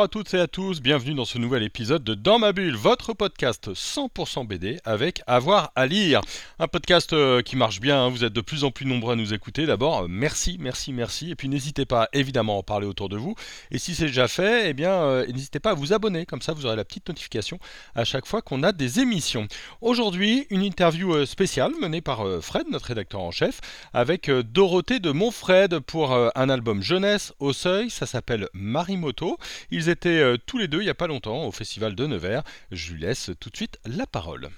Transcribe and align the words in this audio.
À 0.00 0.06
toutes 0.06 0.32
et 0.34 0.38
à 0.38 0.46
tous, 0.46 0.80
bienvenue 0.80 1.14
dans 1.14 1.24
ce 1.24 1.38
nouvel 1.38 1.64
épisode 1.64 2.04
de 2.04 2.14
Dans 2.14 2.38
ma 2.38 2.52
bulle, 2.52 2.76
votre 2.76 3.14
podcast 3.14 3.72
100% 3.72 4.46
BD 4.46 4.78
avec 4.84 5.22
Avoir 5.26 5.72
à 5.74 5.86
lire. 5.86 6.20
Un 6.60 6.68
podcast 6.68 7.12
euh, 7.14 7.42
qui 7.42 7.56
marche 7.56 7.80
bien, 7.80 8.04
hein. 8.04 8.08
vous 8.08 8.22
êtes 8.22 8.32
de 8.32 8.40
plus 8.40 8.62
en 8.62 8.70
plus 8.70 8.86
nombreux 8.86 9.14
à 9.14 9.16
nous 9.16 9.34
écouter. 9.34 9.66
D'abord, 9.66 10.02
euh, 10.02 10.06
merci, 10.08 10.56
merci, 10.60 10.92
merci. 10.92 11.32
Et 11.32 11.34
puis 11.34 11.48
n'hésitez 11.48 11.84
pas 11.84 12.08
évidemment 12.12 12.54
à 12.54 12.58
en 12.58 12.62
parler 12.62 12.86
autour 12.86 13.08
de 13.08 13.16
vous. 13.16 13.34
Et 13.72 13.78
si 13.78 13.96
c'est 13.96 14.06
déjà 14.06 14.28
fait, 14.28 14.70
eh 14.70 14.72
bien 14.72 14.92
euh, 14.92 15.26
n'hésitez 15.26 15.58
pas 15.58 15.72
à 15.72 15.74
vous 15.74 15.92
abonner, 15.92 16.26
comme 16.26 16.42
ça 16.42 16.52
vous 16.52 16.64
aurez 16.64 16.76
la 16.76 16.84
petite 16.84 17.08
notification 17.08 17.58
à 17.96 18.04
chaque 18.04 18.26
fois 18.26 18.40
qu'on 18.40 18.62
a 18.62 18.70
des 18.70 19.00
émissions. 19.00 19.48
Aujourd'hui, 19.80 20.46
une 20.50 20.62
interview 20.62 21.26
spéciale 21.26 21.72
menée 21.80 22.02
par 22.02 22.24
Fred, 22.40 22.68
notre 22.70 22.86
rédacteur 22.86 23.20
en 23.20 23.32
chef, 23.32 23.60
avec 23.92 24.30
Dorothée 24.30 25.00
de 25.00 25.10
Montfred 25.10 25.80
pour 25.80 26.14
un 26.14 26.48
album 26.48 26.82
jeunesse 26.82 27.32
au 27.40 27.52
seuil, 27.52 27.90
ça 27.90 28.06
s'appelle 28.06 28.48
Marimoto. 28.52 29.38
Ils 29.72 29.87
étaient 29.88 30.20
euh, 30.20 30.36
tous 30.44 30.58
les 30.58 30.68
deux 30.68 30.80
il 30.80 30.84
n'y 30.84 30.90
a 30.90 30.94
pas 30.94 31.06
longtemps 31.06 31.46
au 31.46 31.52
festival 31.52 31.94
de 31.94 32.06
Nevers. 32.06 32.42
Je 32.70 32.92
lui 32.92 33.02
laisse 33.02 33.30
tout 33.40 33.50
de 33.50 33.56
suite 33.56 33.78
la 33.86 34.06
parole. 34.06 34.48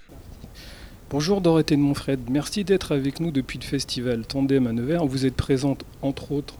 Bonjour 1.09 1.41
Dorothée 1.41 1.75
de 1.75 1.81
Montfred, 1.81 2.19
merci 2.29 2.63
d'être 2.63 2.93
avec 2.93 3.19
nous 3.19 3.31
depuis 3.31 3.59
le 3.59 3.65
festival 3.65 4.25
Tandem 4.25 4.67
à 4.67 4.71
Nevers. 4.71 5.05
Vous 5.05 5.25
êtes 5.25 5.35
présente 5.35 5.83
entre 6.01 6.31
autres 6.31 6.55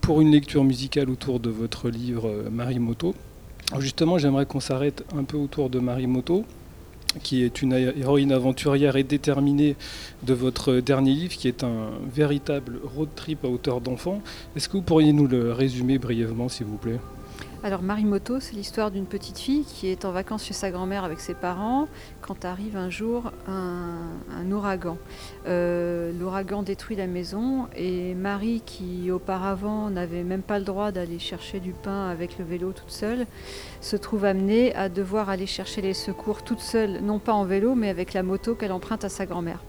pour 0.00 0.20
une 0.20 0.32
lecture 0.32 0.64
musicale 0.64 1.10
autour 1.10 1.40
de 1.40 1.50
votre 1.50 1.88
livre 1.88 2.28
euh, 2.28 2.50
Marimoto. 2.50 3.14
Justement, 3.78 4.18
j'aimerais 4.18 4.46
qu'on 4.46 4.60
s'arrête 4.60 5.04
un 5.16 5.24
peu 5.24 5.36
autour 5.36 5.70
de 5.70 5.78
Marimoto, 5.78 6.44
qui 7.22 7.42
est 7.42 7.62
une 7.62 7.72
héroïne 7.72 8.32
aventurière 8.32 8.96
et 8.96 9.04
déterminée 9.04 9.76
de 10.22 10.34
votre 10.34 10.74
dernier 10.76 11.12
livre, 11.12 11.34
qui 11.34 11.48
est 11.48 11.62
un 11.62 11.90
véritable 12.12 12.80
road 12.96 13.08
trip 13.14 13.44
à 13.44 13.48
hauteur 13.48 13.80
d'enfant. 13.80 14.20
Est-ce 14.56 14.68
que 14.68 14.76
vous 14.76 14.82
pourriez 14.82 15.12
nous 15.12 15.26
le 15.26 15.52
résumer 15.52 15.98
brièvement, 15.98 16.48
s'il 16.48 16.66
vous 16.66 16.76
plaît? 16.76 16.98
Alors 17.64 17.82
Marimoto, 17.82 18.40
c'est 18.40 18.54
l'histoire 18.54 18.90
d'une 18.90 19.06
petite 19.06 19.38
fille 19.38 19.64
qui 19.64 19.86
est 19.86 20.04
en 20.04 20.10
vacances 20.10 20.44
chez 20.44 20.52
sa 20.52 20.72
grand-mère 20.72 21.04
avec 21.04 21.20
ses 21.20 21.34
parents 21.34 21.86
quand 22.20 22.44
arrive 22.44 22.76
un 22.76 22.90
jour 22.90 23.30
un, 23.46 24.50
ouragan. 24.50 24.98
Euh, 25.46 26.10
l'ouragan 26.18 26.64
détruit 26.64 26.96
la 26.96 27.06
maison 27.06 27.68
et 27.76 28.14
Marie, 28.14 28.62
qui 28.66 29.12
auparavant 29.12 29.90
n'avait 29.90 30.24
même 30.24 30.42
pas 30.42 30.58
le 30.58 30.64
droit 30.64 30.90
d'aller 30.90 31.20
chercher 31.20 31.60
du 31.60 31.70
pain 31.70 32.08
avec 32.08 32.36
le 32.36 32.44
vélo 32.44 32.72
toute 32.72 32.90
seule, 32.90 33.26
se 33.80 33.94
trouve 33.94 34.24
amenée 34.24 34.74
à 34.74 34.88
devoir 34.88 35.30
aller 35.30 35.46
chercher 35.46 35.82
les 35.82 35.94
secours 35.94 36.42
toute 36.42 36.60
seule, 36.60 37.00
non 37.00 37.20
pas 37.20 37.32
en 37.32 37.44
vélo, 37.44 37.76
mais 37.76 37.90
avec 37.90 38.12
la 38.12 38.24
moto 38.24 38.56
qu'elle 38.56 38.72
emprunte 38.72 39.04
à 39.04 39.08
sa 39.08 39.24
grand-mère. 39.24 39.60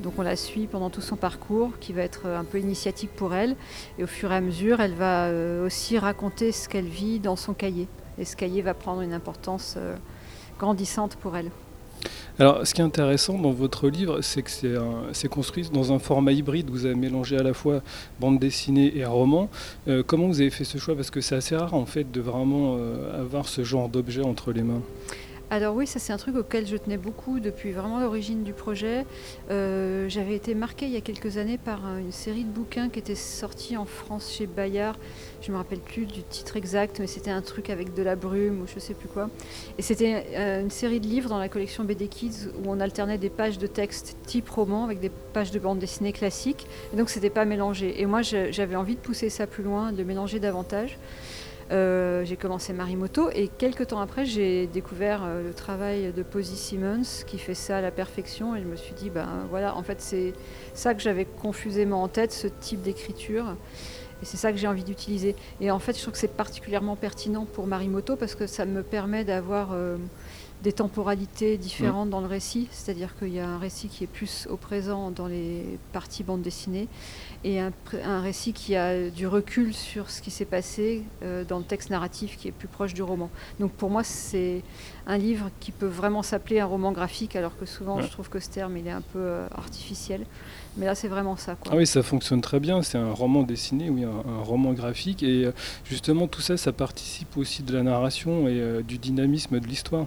Donc 0.00 0.14
on 0.18 0.22
la 0.22 0.36
suit 0.36 0.66
pendant 0.66 0.90
tout 0.90 1.00
son 1.00 1.16
parcours 1.16 1.70
qui 1.80 1.92
va 1.92 2.02
être 2.02 2.26
un 2.26 2.44
peu 2.44 2.58
initiatique 2.58 3.10
pour 3.14 3.34
elle. 3.34 3.56
Et 3.98 4.04
au 4.04 4.06
fur 4.06 4.32
et 4.32 4.36
à 4.36 4.40
mesure, 4.40 4.80
elle 4.80 4.94
va 4.94 5.26
euh, 5.26 5.66
aussi 5.66 5.98
raconter 5.98 6.52
ce 6.52 6.68
qu'elle 6.68 6.86
vit 6.86 7.20
dans 7.20 7.36
son 7.36 7.54
cahier. 7.54 7.88
Et 8.18 8.24
ce 8.24 8.36
cahier 8.36 8.62
va 8.62 8.74
prendre 8.74 9.02
une 9.02 9.12
importance 9.12 9.74
euh, 9.76 9.96
grandissante 10.58 11.16
pour 11.16 11.36
elle. 11.36 11.50
Alors, 12.38 12.66
ce 12.66 12.74
qui 12.74 12.80
est 12.80 12.84
intéressant 12.84 13.38
dans 13.38 13.52
votre 13.52 13.88
livre, 13.88 14.20
c'est 14.20 14.42
que 14.42 14.50
c'est 15.12 15.28
construit 15.28 15.70
dans 15.72 15.92
un 15.92 15.98
format 15.98 16.32
hybride. 16.32 16.68
Vous 16.68 16.84
avez 16.84 16.96
mélangé 16.96 17.38
à 17.38 17.42
la 17.42 17.54
fois 17.54 17.80
bande 18.20 18.38
dessinée 18.38 18.98
et 18.98 19.04
roman. 19.06 19.48
Euh, 19.88 20.02
comment 20.04 20.26
vous 20.26 20.40
avez 20.40 20.50
fait 20.50 20.64
ce 20.64 20.76
choix? 20.76 20.96
Parce 20.96 21.10
que 21.10 21.20
c'est 21.20 21.36
assez 21.36 21.56
rare, 21.56 21.72
en 21.72 21.86
fait, 21.86 22.10
de 22.10 22.20
vraiment 22.20 22.76
avoir 23.16 23.48
ce 23.48 23.62
genre 23.62 23.88
d'objet 23.88 24.22
entre 24.22 24.52
les 24.52 24.62
mains. 24.62 24.82
Alors 25.50 25.76
oui, 25.76 25.86
ça 25.86 25.98
c'est 25.98 26.12
un 26.12 26.16
truc 26.16 26.36
auquel 26.36 26.66
je 26.66 26.76
tenais 26.76 26.96
beaucoup 26.96 27.38
depuis 27.38 27.70
vraiment 27.72 28.00
l'origine 28.00 28.42
du 28.44 28.54
projet. 28.54 29.04
Euh, 29.50 30.08
j'avais 30.08 30.34
été 30.34 30.54
marquée 30.54 30.86
il 30.86 30.92
y 30.92 30.96
a 30.96 31.02
quelques 31.02 31.36
années 31.36 31.58
par 31.58 31.80
une 31.98 32.12
série 32.12 32.44
de 32.44 32.48
bouquins 32.48 32.88
qui 32.88 32.98
était 32.98 33.14
sortis 33.14 33.76
en 33.76 33.84
France 33.84 34.32
chez 34.32 34.46
Bayard. 34.46 34.96
Je 35.42 35.52
me 35.52 35.56
rappelle 35.58 35.80
plus 35.80 36.06
du 36.06 36.22
titre 36.22 36.56
exact, 36.56 36.98
mais 36.98 37.06
c'était 37.06 37.30
un 37.30 37.42
truc 37.42 37.68
avec 37.68 37.94
de 37.94 38.02
la 38.02 38.16
brume 38.16 38.62
ou 38.62 38.66
je 38.66 38.78
sais 38.78 38.94
plus 38.94 39.08
quoi. 39.08 39.28
Et 39.78 39.82
c'était 39.82 40.26
euh, 40.34 40.62
une 40.62 40.70
série 40.70 40.98
de 40.98 41.06
livres 41.06 41.28
dans 41.28 41.38
la 41.38 41.50
collection 41.50 41.84
BD 41.84 42.08
Kids 42.08 42.48
où 42.58 42.70
on 42.70 42.80
alternait 42.80 43.18
des 43.18 43.30
pages 43.30 43.58
de 43.58 43.66
texte 43.66 44.16
type 44.26 44.48
roman 44.48 44.84
avec 44.84 44.98
des 44.98 45.10
pages 45.34 45.50
de 45.50 45.58
bande 45.58 45.78
dessinée 45.78 46.12
classiques. 46.12 46.66
Et 46.92 46.96
donc 46.96 47.10
c'était 47.10 47.30
pas 47.30 47.44
mélangé. 47.44 48.00
Et 48.00 48.06
moi 48.06 48.22
j'avais 48.22 48.76
envie 48.76 48.94
de 48.94 49.00
pousser 49.00 49.28
ça 49.28 49.46
plus 49.46 49.62
loin, 49.62 49.92
de 49.92 50.02
mélanger 50.04 50.40
davantage. 50.40 50.98
Euh, 51.70 52.24
j'ai 52.24 52.36
commencé 52.36 52.72
Marimoto 52.72 53.30
et 53.30 53.48
quelques 53.48 53.88
temps 53.88 54.00
après, 54.00 54.26
j'ai 54.26 54.66
découvert 54.66 55.22
euh, 55.24 55.42
le 55.42 55.54
travail 55.54 56.12
de 56.12 56.22
Posy 56.22 56.56
Simmons 56.56 57.24
qui 57.26 57.38
fait 57.38 57.54
ça 57.54 57.78
à 57.78 57.80
la 57.80 57.90
perfection 57.90 58.54
et 58.54 58.60
je 58.60 58.66
me 58.66 58.76
suis 58.76 58.94
dit, 58.94 59.10
ben 59.10 59.46
voilà, 59.50 59.76
en 59.76 59.82
fait, 59.82 60.00
c'est 60.00 60.34
ça 60.74 60.94
que 60.94 61.00
j'avais 61.00 61.24
confusément 61.24 62.02
en 62.02 62.08
tête, 62.08 62.32
ce 62.32 62.48
type 62.48 62.82
d'écriture. 62.82 63.56
Et 64.22 64.26
c'est 64.26 64.36
ça 64.36 64.52
que 64.52 64.58
j'ai 64.58 64.68
envie 64.68 64.84
d'utiliser. 64.84 65.34
Et 65.60 65.70
en 65.70 65.78
fait, 65.78 65.96
je 65.96 66.02
trouve 66.02 66.12
que 66.12 66.18
c'est 66.18 66.36
particulièrement 66.36 66.96
pertinent 66.96 67.46
pour 67.46 67.66
Marimoto 67.66 68.16
parce 68.16 68.34
que 68.34 68.46
ça 68.46 68.64
me 68.64 68.82
permet 68.82 69.24
d'avoir 69.24 69.72
euh, 69.72 69.96
des 70.64 70.72
temporalités 70.72 71.58
différentes 71.58 72.08
mmh. 72.08 72.10
dans 72.10 72.20
le 72.22 72.26
récit. 72.26 72.68
C'est-à-dire 72.72 73.16
qu'il 73.18 73.34
y 73.34 73.38
a 73.38 73.46
un 73.46 73.58
récit 73.58 73.88
qui 73.88 74.02
est 74.02 74.08
plus 74.08 74.48
au 74.50 74.56
présent 74.56 75.10
dans 75.10 75.26
les 75.26 75.78
parties 75.92 76.24
bande 76.24 76.40
dessinée 76.40 76.88
et 77.44 77.60
un, 77.60 77.72
récit 78.22 78.54
qui 78.54 78.74
a 78.74 79.10
du 79.10 79.26
recul 79.26 79.74
sur 79.74 80.08
ce 80.08 80.22
qui 80.22 80.30
s'est 80.30 80.46
passé 80.46 81.02
euh, 81.22 81.44
dans 81.44 81.58
le 81.58 81.64
texte 81.64 81.90
narratif 81.90 82.38
qui 82.38 82.48
est 82.48 82.52
plus 82.52 82.68
proche 82.68 82.94
du 82.94 83.02
roman. 83.02 83.28
Donc 83.60 83.72
pour 83.72 83.90
moi, 83.90 84.02
c'est 84.02 84.62
un 85.06 85.18
livre 85.18 85.50
qui 85.60 85.70
peut 85.70 85.86
vraiment 85.86 86.22
s'appeler 86.22 86.60
un 86.60 86.66
roman 86.66 86.92
graphique, 86.92 87.36
alors 87.36 87.58
que 87.58 87.66
souvent 87.66 88.00
je 88.00 88.08
trouve 88.08 88.30
que 88.30 88.40
ce 88.40 88.48
terme 88.48 88.78
il 88.78 88.86
est 88.86 88.90
un 88.90 89.02
peu 89.02 89.18
euh, 89.18 89.46
artificiel. 89.54 90.24
Mais 90.78 90.86
là, 90.86 90.94
c'est 90.94 91.08
vraiment 91.08 91.36
ça. 91.36 91.56
Ah 91.70 91.76
oui, 91.76 91.86
ça 91.86 92.02
fonctionne 92.02 92.40
très 92.40 92.58
bien. 92.58 92.82
C'est 92.82 92.98
un 92.98 93.12
roman 93.12 93.42
dessiné, 93.42 93.90
oui, 93.90 94.04
un, 94.04 94.42
roman 94.42 94.72
graphique. 94.72 95.22
Et 95.22 95.44
euh, 95.44 95.52
justement, 95.84 96.26
tout 96.26 96.40
ça, 96.40 96.56
ça 96.56 96.72
participe 96.72 97.36
aussi 97.36 97.62
de 97.62 97.74
la 97.74 97.82
narration 97.82 98.48
et 98.48 98.82
du 98.82 98.98
dynamisme 98.98 99.60
de 99.60 99.66
l'histoire. 99.66 100.06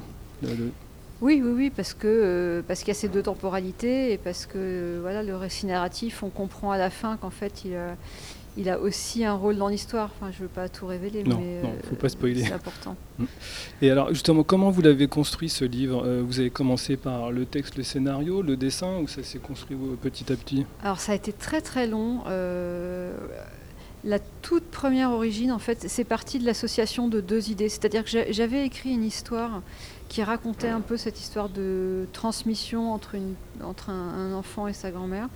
Oui, 1.20 1.42
oui, 1.44 1.52
oui, 1.56 1.72
parce 1.75 1.96
que 1.96 2.08
euh, 2.08 2.62
parce 2.68 2.81
qu'il 2.81 2.90
y 2.90 2.92
a 2.92 3.00
ces 3.00 3.08
deux 3.08 3.24
temporalités 3.24 4.12
et 4.12 4.18
parce 4.18 4.46
que 4.46 4.58
euh, 4.58 5.00
voilà 5.02 5.24
le 5.24 5.36
récit 5.36 5.66
narratif, 5.66 6.22
on 6.22 6.30
comprend 6.30 6.72
à 6.72 6.78
la 6.78 6.92
fin 6.92 7.18
qu'en 7.18 7.31
fait 7.31 7.66
il 7.66 7.75
a, 7.75 7.96
il 8.56 8.70
a 8.70 8.80
aussi 8.80 9.26
un 9.26 9.34
rôle 9.34 9.58
dans 9.58 9.68
l'histoire. 9.68 10.12
Enfin, 10.16 10.31
je 10.31 10.44
veux 10.44 10.47
pas 10.47 10.70
tout 10.70 10.86
révéler, 10.86 11.24
non, 11.24 11.40
mais 11.40 11.64
non, 11.64 11.74
faut 11.90 11.96
pas 11.96 12.09
spoiler. 12.09 12.44
C'est 12.44 12.53
important. 12.53 12.96
Mm. 13.18 13.26
Et 13.81 13.90
alors 13.90 14.09
justement, 14.09 14.44
comment 14.44 14.70
vous 14.70 14.84
l'avez 14.84 15.08
construit 15.08 15.50
ce 15.50 15.66
livre? 15.66 16.08
Vous 16.22 16.40
avez 16.40 16.52
commencé 16.52 16.97
par 16.97 17.31
le 17.31 17.46
texte, 17.46 17.78
le 17.78 17.84
scénario, 17.84 18.44
le 18.44 18.56
dessin, 18.56 19.00
ou 19.00 19.08
ça 19.08 19.24
s'est 19.24 19.40
construit 19.40 19.76
petit 20.00 20.31
à 20.31 20.36
petit? 20.36 20.68
Alors 20.84 21.00
ça 21.00 21.14
a 21.14 21.16
été 21.16 21.34
très 21.34 21.62
très 21.62 21.88
long. 21.88 22.22
La 24.03 24.20
toute 24.44 24.66
première 24.66 25.12
origine, 25.12 25.52
en 25.52 25.59
fait, 25.59 25.86
c'est 25.90 26.03
parti 26.03 26.38
de 26.38 26.46
l'association 26.46 27.08
de 27.08 27.20
deux 27.20 27.50
idées. 27.50 27.68
C'est-à-dire 27.68 28.06
que 28.06 28.12
j'avais 28.30 28.64
écrit 28.64 28.92
une 28.92 29.03
histoire 29.03 29.64
qui 30.09 30.23
racontait 30.23 30.69
un 30.69 30.81
peu 30.81 30.95
cette 30.97 31.19
histoire 31.19 31.50
de 31.50 32.07
transmission 32.13 32.94
entre, 32.94 33.16
une, 33.16 33.34
entre 33.63 33.90
un, 33.90 34.34
enfant 34.34 34.68
et 34.68 34.73
sa 34.73 34.91
grand-mère. 34.91 35.28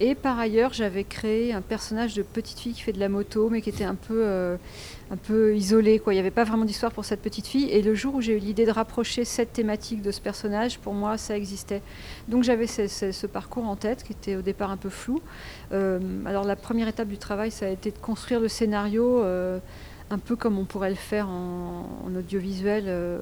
Et 0.00 0.14
par 0.14 0.38
ailleurs, 0.38 0.72
j'avais 0.72 1.04
créé 1.04 1.52
un 1.52 1.60
personnage 1.60 2.14
de 2.14 2.22
petite 2.22 2.58
fille 2.58 2.72
qui 2.72 2.82
fait 2.82 2.92
de 2.92 3.00
la 3.00 3.08
moto, 3.08 3.48
mais 3.50 3.60
qui 3.60 3.70
était 3.70 3.84
un 3.84 3.94
peu, 3.94 4.22
euh, 4.24 4.56
un 5.10 5.16
peu 5.16 5.54
isolé. 5.56 5.98
Quoi. 5.98 6.12
Il 6.12 6.16
n'y 6.16 6.20
avait 6.20 6.30
pas 6.30 6.44
vraiment 6.44 6.64
d'histoire 6.64 6.92
pour 6.92 7.04
cette 7.04 7.22
petite 7.22 7.46
fille. 7.46 7.70
Et 7.70 7.82
le 7.82 7.94
jour 7.94 8.16
où 8.16 8.20
j'ai 8.20 8.36
eu 8.36 8.40
l'idée 8.40 8.66
de 8.66 8.72
rapprocher 8.72 9.24
cette 9.24 9.52
thématique 9.52 10.02
de 10.02 10.10
ce 10.10 10.20
personnage, 10.20 10.78
pour 10.78 10.94
moi, 10.94 11.18
ça 11.18 11.36
existait. 11.36 11.82
Donc 12.28 12.42
j'avais 12.42 12.66
ce, 12.66 13.26
parcours 13.26 13.68
en 13.68 13.76
tête, 13.76 14.02
qui 14.02 14.12
était 14.12 14.36
au 14.36 14.42
départ 14.42 14.70
un 14.70 14.76
peu 14.76 14.88
flou. 14.88 15.20
Euh, 15.72 16.00
alors 16.26 16.44
la 16.44 16.56
première 16.56 16.88
étape 16.88 17.08
du 17.08 17.18
travail, 17.18 17.50
ça 17.50 17.66
a 17.66 17.68
été 17.68 17.90
de 17.90 17.98
construire 17.98 18.40
le 18.40 18.48
scénario. 18.48 19.22
Euh, 19.22 19.58
un 20.10 20.18
peu 20.18 20.36
comme 20.36 20.58
on 20.58 20.64
pourrait 20.64 20.90
le 20.90 20.96
faire 20.96 21.28
en, 21.28 21.86
audiovisuel 22.16 22.84
euh, 22.86 23.18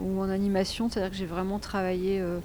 ou, 0.00 0.20
en 0.20 0.28
animation, 0.28 0.88
c'est-à-dire 0.88 1.10
que 1.10 1.16
j'ai 1.16 1.26
vraiment 1.26 1.58
travaillé 1.58 2.20
euh, 2.20 2.38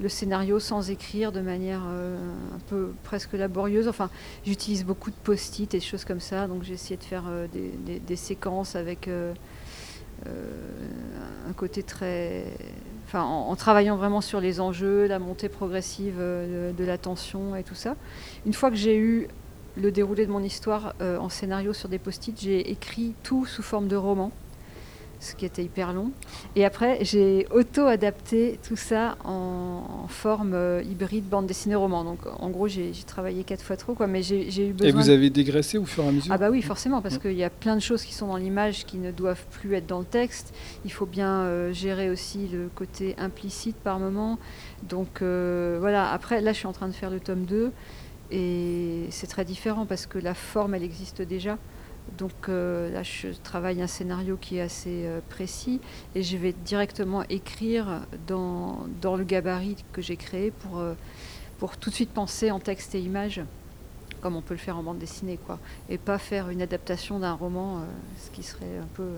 le 0.00 0.08
scénario 0.08 0.58
sans 0.58 0.90
écrire 0.90 1.30
de 1.32 1.40
manière 1.40 1.82
euh, 1.86 2.16
un 2.54 2.58
peu 2.68 2.92
presque 3.04 3.34
laborieuse. 3.34 3.86
Enfin, 3.88 4.10
j'utilise 4.44 4.84
beaucoup 4.84 5.10
de 5.10 5.16
post-it 5.22 5.72
et 5.74 5.78
des 5.78 5.84
choses 5.84 6.04
comme 6.04 6.20
ça, 6.20 6.48
donc 6.48 6.64
j'ai 6.64 6.74
essayé 6.74 6.96
de 6.96 7.04
faire 7.04 7.24
des, 7.52 8.16
séquences 8.16 8.74
avec 8.74 9.08
un 10.26 11.52
côté 11.56 11.82
très... 11.82 12.46
En, 13.14 13.54
travaillant 13.56 13.96
vraiment 13.96 14.22
sur 14.22 14.40
les 14.40 14.58
enjeux, 14.58 15.06
la 15.06 15.18
montée 15.18 15.50
progressive 15.50 16.16
de, 16.18 16.72
de 16.76 16.84
la 16.84 16.96
tension 16.96 17.54
et 17.54 17.62
tout 17.62 17.74
ça. 17.74 17.94
Une 18.46 18.54
fois 18.54 18.70
que 18.70 18.76
j'ai 18.76 18.96
eu 18.96 19.28
le 19.76 19.90
déroulé 19.90 20.26
de 20.26 20.30
mon 20.30 20.42
histoire 20.42 20.94
euh, 21.00 21.18
en 21.18 21.28
scénario 21.28 21.72
sur 21.72 21.88
des 21.88 21.98
post-it. 21.98 22.38
J'ai 22.40 22.70
écrit 22.70 23.14
tout 23.22 23.46
sous 23.46 23.62
forme 23.62 23.88
de 23.88 23.96
roman. 23.96 24.30
ce 25.20 25.36
qui 25.36 25.46
était 25.46 25.62
hyper 25.62 25.92
long. 25.92 26.10
Et 26.56 26.64
après, 26.64 26.98
j'ai 27.04 27.46
auto-adapté 27.52 28.58
tout 28.66 28.74
ça 28.74 29.16
en, 29.24 30.06
forme 30.08 30.52
euh, 30.52 30.82
hybride 30.82 31.28
bande 31.28 31.46
dessinée 31.46 31.76
roman. 31.76 32.02
Donc 32.02 32.18
en 32.40 32.50
gros, 32.50 32.66
j'ai 32.66 32.92
travaillé 33.06 33.44
quatre 33.44 33.62
fois 33.62 33.76
trop, 33.76 33.94
quoi, 33.94 34.08
mais 34.08 34.22
j'ai 34.22 34.68
eu 34.68 34.72
besoin. 34.72 34.88
Et 34.88 34.92
vous 34.92 35.10
avez 35.10 35.30
dégraissé 35.30 35.78
au 35.78 35.84
fur 35.84 36.02
et 36.02 36.08
à 36.08 36.12
mesure 36.12 36.32
Ah 36.32 36.38
bah 36.38 36.50
oui, 36.50 36.60
forcément, 36.60 37.00
parce 37.00 37.18
qu'il 37.18 37.34
y 37.34 37.44
a 37.44 37.50
plein 37.50 37.76
de 37.76 37.80
choses 37.80 38.02
qui 38.02 38.14
sont 38.14 38.26
dans 38.26 38.36
l'image 38.36 38.84
qui 38.84 38.98
ne 38.98 39.12
doivent 39.12 39.44
plus 39.52 39.74
être 39.74 39.86
dans 39.86 40.00
le 40.00 40.04
texte. 40.04 40.52
Il 40.84 40.92
faut 40.92 41.06
bien 41.06 41.42
euh, 41.42 41.72
gérer 41.72 42.10
aussi 42.10 42.48
le 42.48 42.68
côté 42.74 43.14
implicite 43.16 43.76
par 43.76 44.00
moment. 44.00 44.38
Donc 44.88 45.22
voilà, 45.22 46.10
après, 46.10 46.40
là, 46.40 46.52
je 46.52 46.58
suis 46.58 46.66
en 46.66 46.72
train 46.72 46.88
de 46.88 46.92
faire 46.92 47.10
le 47.10 47.20
tome 47.20 47.44
2. 47.44 47.70
Et 48.32 49.06
c'est 49.10 49.26
très 49.26 49.44
différent 49.44 49.84
parce 49.84 50.06
que 50.06 50.18
la 50.18 50.34
forme, 50.34 50.74
elle 50.74 50.82
existe 50.82 51.20
déjà. 51.20 51.58
Donc 52.18 52.48
euh, 52.48 52.90
là, 52.90 53.02
je 53.02 53.28
travaille 53.28 53.80
un 53.80 53.86
scénario 53.86 54.36
qui 54.40 54.56
est 54.56 54.62
assez 54.62 55.04
euh, 55.04 55.20
précis 55.28 55.80
et 56.14 56.22
je 56.22 56.36
vais 56.36 56.52
directement 56.52 57.22
écrire 57.28 58.00
dans, 58.26 58.86
le 59.04 59.24
gabarit 59.24 59.76
que 59.92 60.02
j'ai 60.02 60.16
créé 60.16 60.50
pour, 60.50 60.78
euh, 60.78 60.94
pour 61.58 61.76
tout 61.76 61.90
de 61.90 61.94
suite 61.94 62.10
penser 62.10 62.50
en 62.50 62.58
texte 62.58 62.94
et 62.94 63.00
image, 63.00 63.40
comme 64.20 64.34
on 64.34 64.42
peut 64.42 64.54
le 64.54 64.60
faire 64.60 64.78
en 64.78 64.82
bande 64.82 64.98
dessinée, 64.98 65.38
quoi, 65.46 65.58
et 65.88 65.98
pas 65.98 66.18
faire 66.18 66.48
une 66.48 66.62
adaptation 66.62 67.18
d'un 67.18 67.34
roman, 67.34 67.84
ce 68.18 68.30
qui 68.30 68.42
serait 68.42 68.78
un 68.82 68.88
peu 68.94 69.08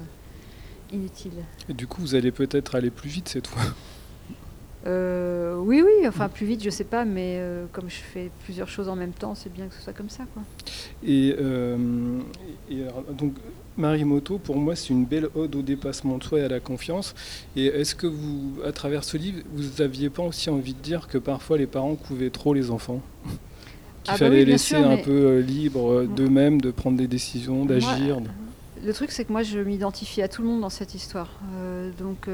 inutile. 0.92 1.44
Du 1.68 1.86
coup, 1.86 2.02
vous 2.02 2.14
allez 2.14 2.32
peut-être 2.32 2.74
aller 2.74 2.90
plus 2.90 3.08
vite 3.08 3.28
cette 3.28 3.46
fois 3.46 3.62
euh, 4.86 5.56
oui, 5.56 5.82
oui, 5.82 6.06
enfin 6.06 6.28
plus 6.28 6.46
vite, 6.46 6.62
je 6.62 6.70
sais 6.70 6.84
pas, 6.84 7.04
mais 7.04 7.36
euh, 7.38 7.64
comme 7.72 7.88
je 7.88 7.96
fais 7.96 8.30
plusieurs 8.44 8.68
choses 8.68 8.88
en 8.88 8.96
même 8.96 9.12
temps, 9.12 9.34
c'est 9.34 9.52
bien 9.52 9.66
que 9.66 9.74
ce 9.74 9.80
soit 9.80 9.94
comme 9.94 10.10
ça. 10.10 10.24
Quoi. 10.34 10.42
Et, 11.02 11.34
euh, 11.38 11.76
donc, 13.16 13.34
Marie 13.78 14.04
Moto, 14.04 14.38
pour 14.38 14.56
moi, 14.56 14.76
c'est 14.76 14.90
une 14.90 15.06
belle 15.06 15.28
ode 15.34 15.56
au 15.56 15.62
dépassement 15.62 16.18
de 16.18 16.24
soi 16.24 16.40
et 16.40 16.42
à 16.42 16.48
la 16.48 16.60
confiance. 16.60 17.14
Et 17.56 17.66
est-ce 17.66 17.94
que 17.94 18.06
vous, 18.06 18.56
à 18.64 18.72
travers 18.72 19.04
ce 19.04 19.16
livre, 19.16 19.38
vous 19.54 19.82
n'aviez 19.82 20.10
pas 20.10 20.22
aussi 20.22 20.50
envie 20.50 20.74
de 20.74 20.80
dire 20.80 21.08
que 21.08 21.18
parfois 21.18 21.56
les 21.56 21.66
parents 21.66 21.94
couvaient 21.94 22.30
trop 22.30 22.52
les 22.52 22.70
enfants? 22.70 23.00
Qu'il 23.24 24.12
ah 24.12 24.12
bah 24.12 24.26
fallait 24.26 24.44
laisser 24.44 24.76
un 24.76 24.98
peu 24.98 25.38
libre 25.38 26.02
mm. 26.02 26.14
d'eux-mêmes 26.14 26.60
de 26.60 26.70
prendre 26.70 26.98
des 26.98 27.06
décisions, 27.06 27.64
d'agir 27.64 28.20
Le 28.84 28.92
truc, 28.92 29.12
c'est 29.12 29.24
que 29.24 29.32
moi, 29.32 29.42
je 29.42 29.58
m'identifie 29.60 30.20
à 30.20 30.28
tout 30.28 30.42
le 30.42 30.48
monde 30.48 30.60
dans 30.60 30.68
cette 30.68 30.94
histoire. 30.94 31.30
donc 31.98 32.28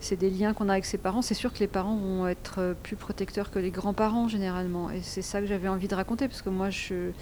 c'est 0.00 0.16
des 0.16 0.30
liens 0.30 0.54
qu'on 0.54 0.68
a 0.68 0.72
avec 0.72 0.86
ses 0.86 0.98
parents. 0.98 1.22
C'est 1.22 1.34
sûr 1.34 1.52
que 1.52 1.58
les 1.58 1.66
parents 1.66 1.96
vont 1.96 2.26
être 2.26 2.54
euh, 2.58 2.74
plus 2.82 2.96
protecteurs 2.96 3.50
que 3.50 3.58
les 3.58 3.70
grands-parents 3.70 4.28
généralement. 4.28 4.90
Et 4.90 5.02
c'est 5.02 5.22
ça 5.22 5.40
que 5.40 5.46
j'avais 5.46 5.68
envie 5.68 5.88
de 5.88 5.94
raconter, 5.94 6.26
parce 6.26 6.42
que 6.42 6.48
moi, 6.48 6.70
je, 6.70 7.12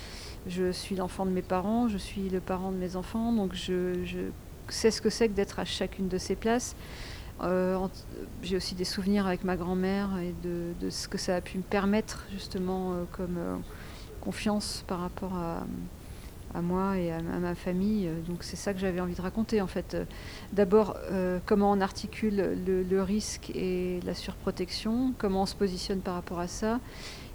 suis 0.73 0.97
l'enfant 0.97 1.27
de 1.27 1.31
mes 1.31 1.43
parents, 1.43 1.89
je 1.89 1.99
suis 1.99 2.29
le 2.31 2.41
parent 2.41 2.71
de 2.71 2.77
mes 2.77 2.97
enfants, 2.97 3.33
donc 3.33 3.55
je, 3.55 3.95
sais 4.69 4.91
ce 4.91 5.03
que 5.03 5.11
c'est 5.11 5.29
que 5.29 5.35
d'être 5.35 5.59
à 5.59 5.65
chacune 5.65 6.09
de 6.09 6.19
ces 6.19 6.37
places. 6.37 6.77
Euh, 7.43 7.79
j'ai 8.43 8.57
aussi 8.57 8.75
des 8.75 8.85
souvenirs 8.85 9.27
avec 9.27 9.45
ma 9.45 9.57
grand-mère 9.57 10.11
et 10.19 10.35
de, 10.43 10.91
ce 10.91 11.09
que 11.09 11.19
ça 11.19 11.37
a 11.37 11.41
pu 11.41 11.59
me 11.59 11.63
permettre 11.63 12.27
justement 12.33 12.93
euh, 12.93 13.05
comme 13.13 13.39
confiance 14.21 14.85
par 14.87 15.01
rapport 15.01 15.35
à, 15.35 15.65
à 16.55 16.63
moi 16.63 16.99
et 16.99 17.13
à, 17.13 17.21
ma 17.21 17.55
famille. 17.55 18.07
Euh, 18.07 18.21
donc 18.27 18.43
c'est 18.43 18.57
ça 18.57 18.73
que 18.73 18.81
j'avais 18.81 19.01
envie 19.01 19.15
de 19.15 19.21
raconter 19.21 19.61
en 19.61 19.67
fait. 19.67 19.95
Euh, 19.95 20.05
d'abord, 20.53 20.97
euh, 21.11 21.39
comment 21.47 21.71
on 21.71 21.81
articule 21.81 22.59
le, 22.67 23.03
risque 23.03 23.51
et 23.55 24.01
la 24.05 24.15
surprotection, 24.15 25.13
comment 25.19 25.43
on 25.43 25.47
se 25.47 25.55
positionne 25.55 26.01
par 26.01 26.15
rapport 26.15 26.41
à 26.41 26.49
ça, 26.49 26.81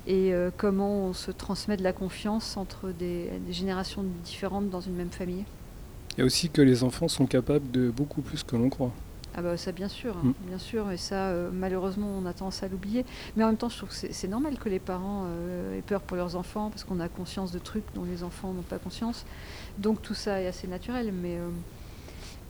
et 0.05 0.33
comment 0.57 1.05
on 1.05 1.13
se 1.13 1.31
transmet 1.31 1.77
de 1.77 1.83
la 1.83 1.93
confiance 1.93 2.57
entre 2.57 2.89
des, 2.89 3.29
générations 3.49 4.03
différentes 4.25 4.69
dans 4.69 4.81
une 4.81 4.95
même 4.95 5.09
famille. 5.09 5.45
Et 6.17 6.23
aussi 6.23 6.49
que 6.49 6.61
les 6.61 6.83
enfants 6.83 7.07
sont 7.07 7.25
capables 7.25 7.71
de 7.71 7.89
beaucoup 7.89 8.21
plus 8.21 8.43
que 8.43 8.57
l'on 8.57 8.69
croit. 8.69 8.91
Ah 9.35 9.41
bah 9.41 9.57
ça 9.57 9.71
bien 9.71 9.87
sûr, 9.87 10.15
mm. 10.15 10.33
bien 10.47 10.59
sûr, 10.59 10.91
et 10.91 10.97
ça 10.97 11.29
euh, 11.29 11.49
malheureusement 11.51 12.07
on 12.21 12.25
a 12.25 12.33
tendance 12.33 12.61
à 12.63 12.67
l'oublier. 12.67 13.05
Mais 13.35 13.43
en 13.43 13.47
même 13.47 13.57
temps 13.57 13.69
je 13.69 13.77
trouve 13.77 13.89
que 13.89 13.95
c'est 13.95 14.27
normal 14.27 14.57
que 14.57 14.69
les 14.69 14.79
parents 14.79 15.25
euh, 15.27 15.77
aient 15.77 15.81
peur 15.81 16.01
pour 16.01 16.17
leurs 16.17 16.35
enfants 16.35 16.69
parce 16.69 16.83
qu'on 16.83 16.99
a 16.99 17.09
conscience 17.09 17.51
de 17.51 17.59
trucs 17.59 17.85
dont 17.95 18.03
les 18.03 18.23
enfants 18.23 18.53
n'ont 18.53 18.61
pas 18.61 18.77
conscience. 18.77 19.25
Donc 19.79 20.01
tout 20.01 20.13
ça 20.13 20.41
est 20.41 20.47
assez 20.47 20.67
naturel, 20.67 21.11
mais 21.11 21.37
euh, 21.37 21.49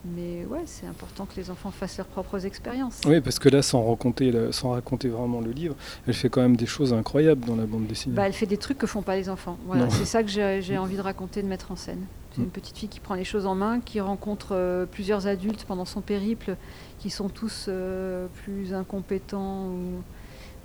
mais 0.05 0.45
ouais 0.45 0.63
c'est 0.65 0.85
important 0.85 1.25
que 1.25 1.39
les 1.39 1.49
enfants 1.49 1.71
fassent 1.71 1.97
leurs 1.97 2.07
propres 2.07 2.45
expériences. 2.45 2.99
Oui 3.05 3.21
parce 3.21 3.39
que 3.39 3.47
là 3.47 3.61
sans 3.61 3.87
raconter, 3.87 4.33
sans 4.51 4.71
raconter 4.71 5.07
vraiment 5.07 5.39
le 5.39 5.51
livre, 5.51 5.75
elle 6.05 6.13
fait 6.13 6.27
quand 6.27 6.41
même 6.41 6.57
des 6.57 6.65
choses 6.65 6.91
incroyables 6.91 7.45
dans 7.45 7.55
la 7.55 7.65
bande 7.65 7.87
dessinée. 7.87 8.13
Bah, 8.13 8.27
elle 8.27 8.33
fait 8.33 8.45
des 8.45 8.57
trucs 8.57 8.77
que 8.77 8.87
font 8.87 9.03
pas 9.03 9.15
les 9.15 9.29
enfants. 9.29 9.57
Voilà, 9.67 9.89
c'est 9.89 10.05
ça 10.05 10.21
que 10.21 10.29
j'ai 10.29 10.77
envie 10.77 10.97
de 10.97 11.01
raconter, 11.01 11.41
de 11.41 11.47
mettre 11.47 11.71
en 11.71 11.77
scène. 11.77 12.05
C'est 12.35 12.41
une 12.41 12.49
petite 12.49 12.75
fille 12.75 12.89
qui 12.89 12.99
prend 12.99 13.13
les 13.13 13.23
choses 13.23 13.45
en 13.45 13.53
main, 13.53 13.79
qui 13.79 14.01
rencontre 14.01 14.53
euh, 14.53 14.87
plusieurs 14.87 15.27
adultes 15.27 15.65
pendant 15.65 15.85
son 15.85 16.01
périple, 16.01 16.55
qui 16.97 17.11
sont 17.11 17.29
tous 17.29 17.67
euh, 17.67 18.25
plus 18.43 18.73
incompétents 18.73 19.67
ou 19.67 20.01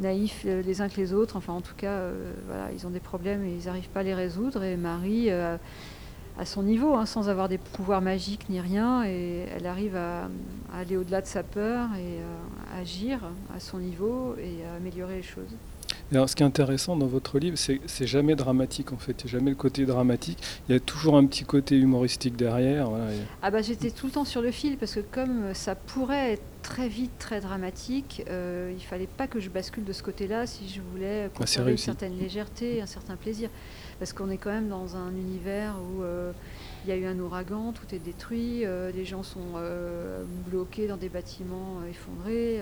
naïfs 0.00 0.44
euh, 0.46 0.62
les 0.62 0.80
uns 0.80 0.88
que 0.88 0.96
les 0.96 1.12
autres. 1.12 1.36
Enfin, 1.36 1.52
en 1.52 1.60
tout 1.60 1.74
cas, 1.76 2.00
voilà, 2.46 2.72
ils 2.72 2.86
ont 2.86 2.90
des 2.90 3.00
problèmes 3.00 3.44
et 3.44 3.52
ils 3.52 3.66
n'arrivent 3.66 3.90
pas 3.90 4.00
à 4.00 4.02
les 4.02 4.14
résoudre. 4.14 4.62
Et 4.64 4.78
Marie, 4.78 5.30
à 5.30 6.46
son 6.46 6.62
niveau, 6.62 6.94
hein, 6.94 7.04
sans 7.04 7.28
avoir 7.28 7.50
des 7.50 7.58
pouvoirs 7.58 8.00
magiques 8.00 8.48
ni 8.48 8.60
rien, 8.60 9.02
elle 9.02 9.66
arrive 9.66 9.96
à 9.96 10.30
aller 10.72 10.96
au-delà 10.96 11.20
de 11.20 11.26
sa 11.26 11.42
peur 11.42 11.88
et 11.98 12.18
à 12.72 12.80
agir 12.80 13.20
à 13.54 13.60
son 13.60 13.78
niveau 13.78 14.36
et 14.38 14.64
à 14.64 14.76
améliorer 14.76 15.16
les 15.16 15.22
choses 15.22 15.54
ce 16.12 16.34
qui 16.34 16.42
est 16.42 16.46
intéressant 16.46 16.96
dans 16.96 17.06
votre 17.06 17.38
livre, 17.38 17.56
c'est 17.56 18.06
jamais 18.06 18.34
dramatique 18.34 18.92
en 18.92 18.96
fait. 18.96 19.22
Il 19.22 19.26
n'y 19.26 19.30
a 19.30 19.38
jamais 19.38 19.50
le 19.50 19.56
côté 19.56 19.86
dramatique. 19.86 20.38
Il 20.68 20.72
y 20.72 20.76
a 20.76 20.80
toujours 20.80 21.16
un 21.16 21.26
petit 21.26 21.44
côté 21.44 21.76
humoristique 21.76 22.36
derrière. 22.36 22.90
Ah 23.42 23.50
bah 23.50 23.62
j'étais 23.62 23.90
tout 23.90 24.06
le 24.06 24.12
temps 24.12 24.24
sur 24.24 24.42
le 24.42 24.50
fil 24.50 24.76
parce 24.76 24.94
que 24.94 25.00
comme 25.00 25.54
ça 25.54 25.74
pourrait 25.74 26.34
être 26.34 26.42
très 26.62 26.88
vite 26.88 27.12
très 27.18 27.40
dramatique, 27.40 28.24
euh, 28.28 28.72
il 28.76 28.82
fallait 28.82 29.06
pas 29.06 29.26
que 29.26 29.40
je 29.40 29.48
bascule 29.48 29.84
de 29.84 29.92
ce 29.92 30.02
côté-là 30.02 30.46
si 30.46 30.68
je 30.68 30.80
voulais 30.92 31.24
ah, 31.26 31.38
conserver 31.38 31.72
une 31.72 31.78
certaine 31.78 32.18
légèreté, 32.18 32.82
un 32.82 32.86
certain 32.86 33.16
plaisir. 33.16 33.48
Parce 33.98 34.12
qu'on 34.12 34.30
est 34.30 34.36
quand 34.36 34.50
même 34.50 34.68
dans 34.68 34.96
un 34.96 35.10
univers 35.10 35.74
où 35.80 36.02
euh, 36.02 36.32
il 36.84 36.90
y 36.90 36.92
a 36.92 36.96
eu 36.96 37.06
un 37.06 37.18
ouragan, 37.18 37.72
tout 37.72 37.94
est 37.94 37.98
détruit, 37.98 38.64
euh, 38.64 38.92
les 38.92 39.04
gens 39.04 39.22
sont 39.22 39.54
euh, 39.56 40.22
bloqués 40.46 40.86
dans 40.86 40.96
des 40.96 41.08
bâtiments 41.08 41.80
effondrés 41.90 42.60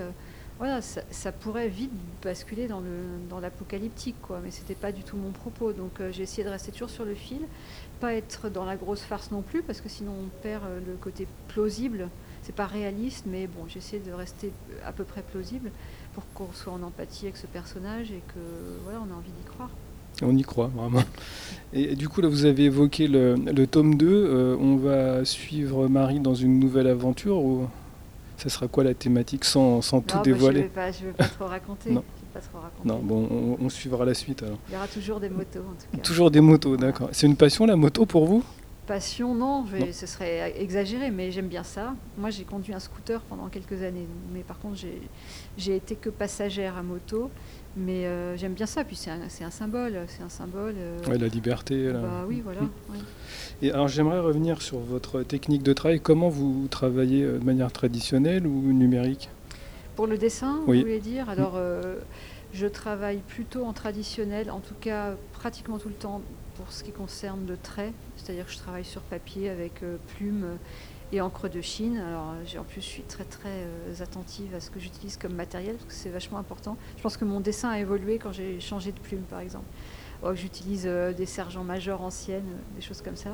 voilà, 0.59 0.81
ça, 0.81 1.31
pourrait 1.31 1.67
vite 1.67 1.91
basculer 2.23 2.67
dans, 2.67 2.79
le, 2.79 3.03
dans 3.29 3.39
l'apocalyptique, 3.39 4.15
quoi. 4.21 4.39
Mais 4.43 4.49
c'était 4.49 4.75
pas 4.75 4.91
du 4.91 5.03
tout 5.03 5.15
mon 5.15 5.31
propos. 5.31 5.71
Donc 5.71 5.99
euh, 5.99 6.11
j'ai 6.11 6.23
essayé 6.23 6.43
de 6.43 6.49
rester 6.49 6.71
toujours 6.71 6.89
sur 6.89 7.05
le 7.05 7.13
fil, 7.13 7.41
pas 7.99 8.13
être 8.15 8.49
dans 8.49 8.65
la 8.65 8.75
grosse 8.75 9.01
farce 9.01 9.29
non 9.31 9.41
plus, 9.43 9.61
parce 9.61 9.81
que 9.81 9.89
sinon 9.89 10.13
on 10.19 10.41
perd 10.41 10.63
euh, 10.63 10.79
le 10.85 10.95
côté 10.95 11.27
plausible. 11.47 12.09
C'est 12.41 12.55
pas 12.55 12.65
réaliste, 12.65 13.25
mais 13.27 13.45
bon, 13.45 13.65
j'ai 13.67 13.79
essayé 13.79 14.01
de 14.01 14.11
rester 14.11 14.51
à 14.85 14.91
peu 14.91 15.03
près 15.03 15.21
plausible 15.21 15.69
pour 16.13 16.23
qu'on 16.33 16.51
soit 16.53 16.73
en 16.73 16.81
empathie 16.81 17.25
avec 17.25 17.37
ce 17.37 17.45
personnage 17.45 18.11
et 18.11 18.21
que 18.33 18.39
voilà, 18.83 18.99
on 18.99 19.13
a 19.13 19.17
envie 19.17 19.31
d'y 19.31 19.45
croire. 19.49 19.69
On 20.23 20.35
y 20.35 20.41
croit, 20.41 20.71
vraiment. 20.75 21.03
Et, 21.73 21.95
du 21.95 22.09
coup, 22.09 22.21
là, 22.21 22.27
vous 22.27 22.45
avez 22.45 22.63
évoqué 22.63 23.07
le, 23.07 23.65
tome 23.65 23.95
2. 23.95 24.07
Euh, 24.07 24.57
on 24.59 24.77
va 24.77 25.23
suivre 25.25 25.87
Marie 25.87 26.19
dans 26.19 26.33
une 26.33 26.57
nouvelle 26.57 26.87
aventure 26.87 27.37
ça 28.37 28.49
sera 28.49 28.67
quoi 28.67 28.83
la 28.83 28.93
thématique 28.93 29.43
sans, 29.43 29.81
sans 29.81 30.01
tout 30.01 30.15
bah, 30.17 30.21
dévoiler 30.23 30.69
Je 30.75 31.05
ne 31.05 31.07
vais, 31.07 31.13
pas 31.13 31.25
trop 31.25 31.45
raconter. 31.45 31.91
non. 31.91 32.03
non, 32.85 32.99
bon, 32.99 33.57
on, 33.59 33.69
suivra 33.69 34.05
la 34.05 34.13
suite 34.13 34.43
alors. 34.43 34.59
Il 34.69 34.75
y 34.75 34.77
aura 34.77 34.87
toujours 34.87 35.19
des 35.19 35.29
motos 35.29 35.59
en 35.59 35.73
tout 35.73 35.97
cas. 35.97 36.03
Toujours 36.03 36.31
des 36.31 36.41
motos, 36.41 36.77
d'accord. 36.77 37.09
C'est 37.11 37.25
une 37.25 37.35
passion 37.35 37.65
la 37.65 37.75
moto 37.75 38.05
pour 38.05 38.25
vous? 38.25 38.43
Passion, 38.85 39.35
non, 39.35 39.65
ce 39.91 40.05
serait 40.05 40.53
exagéré, 40.61 41.11
mais 41.11 41.29
j'aime 41.31 41.49
bien 41.49 41.63
ça. 41.63 41.93
Moi, 42.17 42.29
j'ai 42.29 42.45
conduit 42.45 42.73
un 42.73 42.79
scooter 42.79 43.19
pendant 43.21 43.47
quelques 43.47 43.83
années, 43.83 44.07
mais 44.33 44.41
par 44.41 44.59
contre, 44.59 44.77
j'ai 45.57 45.75
été 45.75 45.95
que 45.95 46.09
passagère 46.09 46.77
à 46.77 46.83
moto. 46.83 47.29
Mais 47.77 48.05
euh, 48.05 48.35
j'aime 48.37 48.53
bien 48.53 48.65
ça, 48.65 48.83
puis 48.83 48.95
c'est 48.95 49.11
un, 49.11 49.21
un, 49.21 49.51
symbole, 49.51 49.99
c'est 50.07 50.23
un 50.23 50.29
symbole. 50.29 50.73
Euh, 50.77 51.17
la 51.17 51.27
liberté. 51.27 51.91
Bah, 51.91 52.25
oui, 52.27 52.41
voilà. 52.43 52.61
Mm. 52.61 52.69
Et 53.61 53.71
alors 53.71 53.87
j'aimerais 53.87 54.19
revenir 54.19 54.61
sur 54.61 54.79
votre 54.79 55.23
technique 55.23 55.63
de 55.63 55.73
travail. 55.73 55.99
Comment 55.99 56.29
vous 56.29 56.67
travaillez 56.69 57.23
euh, 57.23 57.37
de 57.39 57.43
manière 57.43 57.71
traditionnelle 57.71 58.47
ou 58.47 58.73
numérique? 58.73 59.29
Pour 59.95 60.07
le 60.07 60.17
dessin, 60.17 60.59
vous 60.65 60.73
voulez 60.73 60.99
dire? 60.99 61.29
Alors 61.29 61.53
euh, 61.55 61.97
je 62.53 62.67
travaille 62.67 63.19
plutôt 63.27 63.63
en 63.63 63.73
traditionnel, 63.73 64.51
en 64.51 64.59
tout 64.59 64.75
cas 64.79 65.15
pratiquement 65.33 65.77
tout 65.77 65.89
le 65.89 65.95
temps 65.95 66.21
pour 66.57 66.71
ce 66.71 66.83
qui 66.83 66.91
concerne 66.91 67.45
le 67.47 67.57
trait. 67.57 67.93
C'est-à-dire 68.17 68.45
que 68.45 68.51
je 68.51 68.57
travaille 68.57 68.85
sur 68.85 69.01
papier 69.01 69.49
avec 69.49 69.83
euh, 69.83 69.97
plume 70.15 70.57
et 71.13 71.21
encre 71.21 71.47
de 71.47 71.61
Chine. 71.61 71.97
Alors 71.97 72.33
en 72.59 72.63
plus 72.63 72.81
je 72.81 72.87
suis 72.87 73.03
très 73.03 73.23
très 73.23 73.65
attentive 74.01 74.53
à 74.53 74.59
ce 74.59 74.69
que 74.69 74.79
j'utilise 74.79 75.15
comme 75.17 75.33
matériel 75.33 75.75
parce 75.75 75.85
que 75.85 75.93
c'est 75.93 76.09
vachement 76.09 76.37
important. 76.37 76.75
Je 76.97 77.01
pense 77.01 77.15
que 77.15 77.25
mon 77.25 77.39
dessin 77.39 77.69
a 77.69 77.79
évolué 77.79 78.19
quand 78.19 78.33
j'ai 78.33 78.59
changé 78.59 78.91
de 78.91 78.99
plume 78.99 79.21
par 79.29 79.39
exemple. 79.39 79.65
Oh, 80.23 80.33
j'utilise 80.33 80.85
euh, 80.87 81.13
des 81.13 81.27
sergents 81.27 81.63
majeurs 81.63 82.01
anciennes, 82.01 82.47
euh, 82.47 82.75
des 82.75 82.81
choses 82.81 83.01
comme 83.01 83.15
ça. 83.15 83.29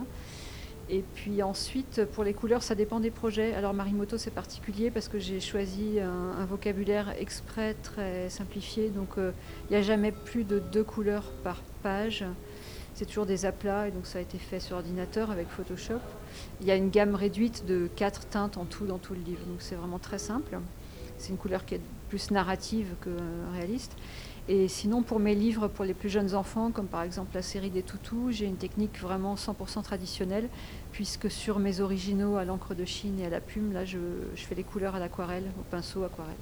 Et 0.89 1.01
puis 1.15 1.41
ensuite, 1.41 2.03
pour 2.11 2.25
les 2.25 2.33
couleurs, 2.33 2.61
ça 2.61 2.75
dépend 2.75 2.99
des 2.99 3.09
projets. 3.09 3.53
Alors 3.53 3.73
Marimoto, 3.73 4.17
c'est 4.17 4.31
particulier 4.31 4.91
parce 4.91 5.07
que 5.07 5.17
j'ai 5.17 5.39
choisi 5.39 6.01
un, 6.01 6.45
vocabulaire 6.45 7.13
exprès 7.17 7.73
très 7.75 8.29
simplifié. 8.29 8.89
Donc 8.89 9.17
euh, 9.17 9.31
il 9.69 9.73
n'y 9.73 9.77
a 9.77 9.81
jamais 9.81 10.11
plus 10.11 10.43
de 10.43 10.59
deux 10.59 10.83
couleurs 10.83 11.31
par 11.43 11.61
page. 11.83 12.25
C'est 12.95 13.05
toujours 13.05 13.25
des 13.25 13.45
aplats 13.45 13.87
et 13.87 13.91
donc 13.91 14.05
ça 14.05 14.19
a 14.19 14.21
été 14.21 14.37
fait 14.37 14.59
sur 14.59 14.77
ordinateur 14.77 15.31
avec 15.31 15.47
Photoshop. 15.49 15.99
Il 16.61 16.67
y 16.67 16.71
a 16.71 16.75
une 16.75 16.89
gamme 16.89 17.15
réduite 17.15 17.65
de 17.65 17.89
quatre 17.95 18.25
teintes 18.27 18.57
en 18.57 18.65
tout 18.65 18.85
dans 18.85 18.99
tout 18.99 19.13
le 19.13 19.21
livre, 19.21 19.45
donc 19.45 19.57
c'est 19.59 19.75
vraiment 19.75 19.99
très 19.99 20.19
simple. 20.19 20.59
C'est 21.17 21.29
une 21.29 21.37
couleur 21.37 21.65
qui 21.65 21.75
est 21.75 21.81
plus 22.09 22.31
narrative 22.31 22.87
que 23.01 23.09
réaliste. 23.53 23.95
Et 24.49 24.67
sinon, 24.67 25.03
pour 25.03 25.19
mes 25.19 25.35
livres 25.35 25.69
pour 25.69 25.85
les 25.85 25.93
plus 25.93 26.09
jeunes 26.09 26.35
enfants, 26.35 26.71
comme 26.71 26.87
par 26.87 27.01
exemple 27.01 27.33
la 27.33 27.41
série 27.41 27.69
des 27.69 27.81
toutous, 27.81 28.31
j'ai 28.31 28.45
une 28.45 28.57
technique 28.57 28.99
vraiment 28.99 29.35
100% 29.35 29.83
traditionnelle, 29.83 30.49
puisque 30.91 31.31
sur 31.31 31.59
mes 31.59 31.79
originaux 31.79 32.35
à 32.35 32.43
l'encre 32.43 32.75
de 32.75 32.83
Chine 32.83 33.19
et 33.21 33.25
à 33.25 33.29
la 33.29 33.39
plume, 33.39 33.71
là, 33.71 33.85
je, 33.85 33.97
fais 34.35 34.55
les 34.55 34.63
couleurs 34.63 34.95
à 34.95 34.99
l'aquarelle, 34.99 35.45
au 35.59 35.63
pinceau 35.71 36.03
aquarelle. 36.03 36.35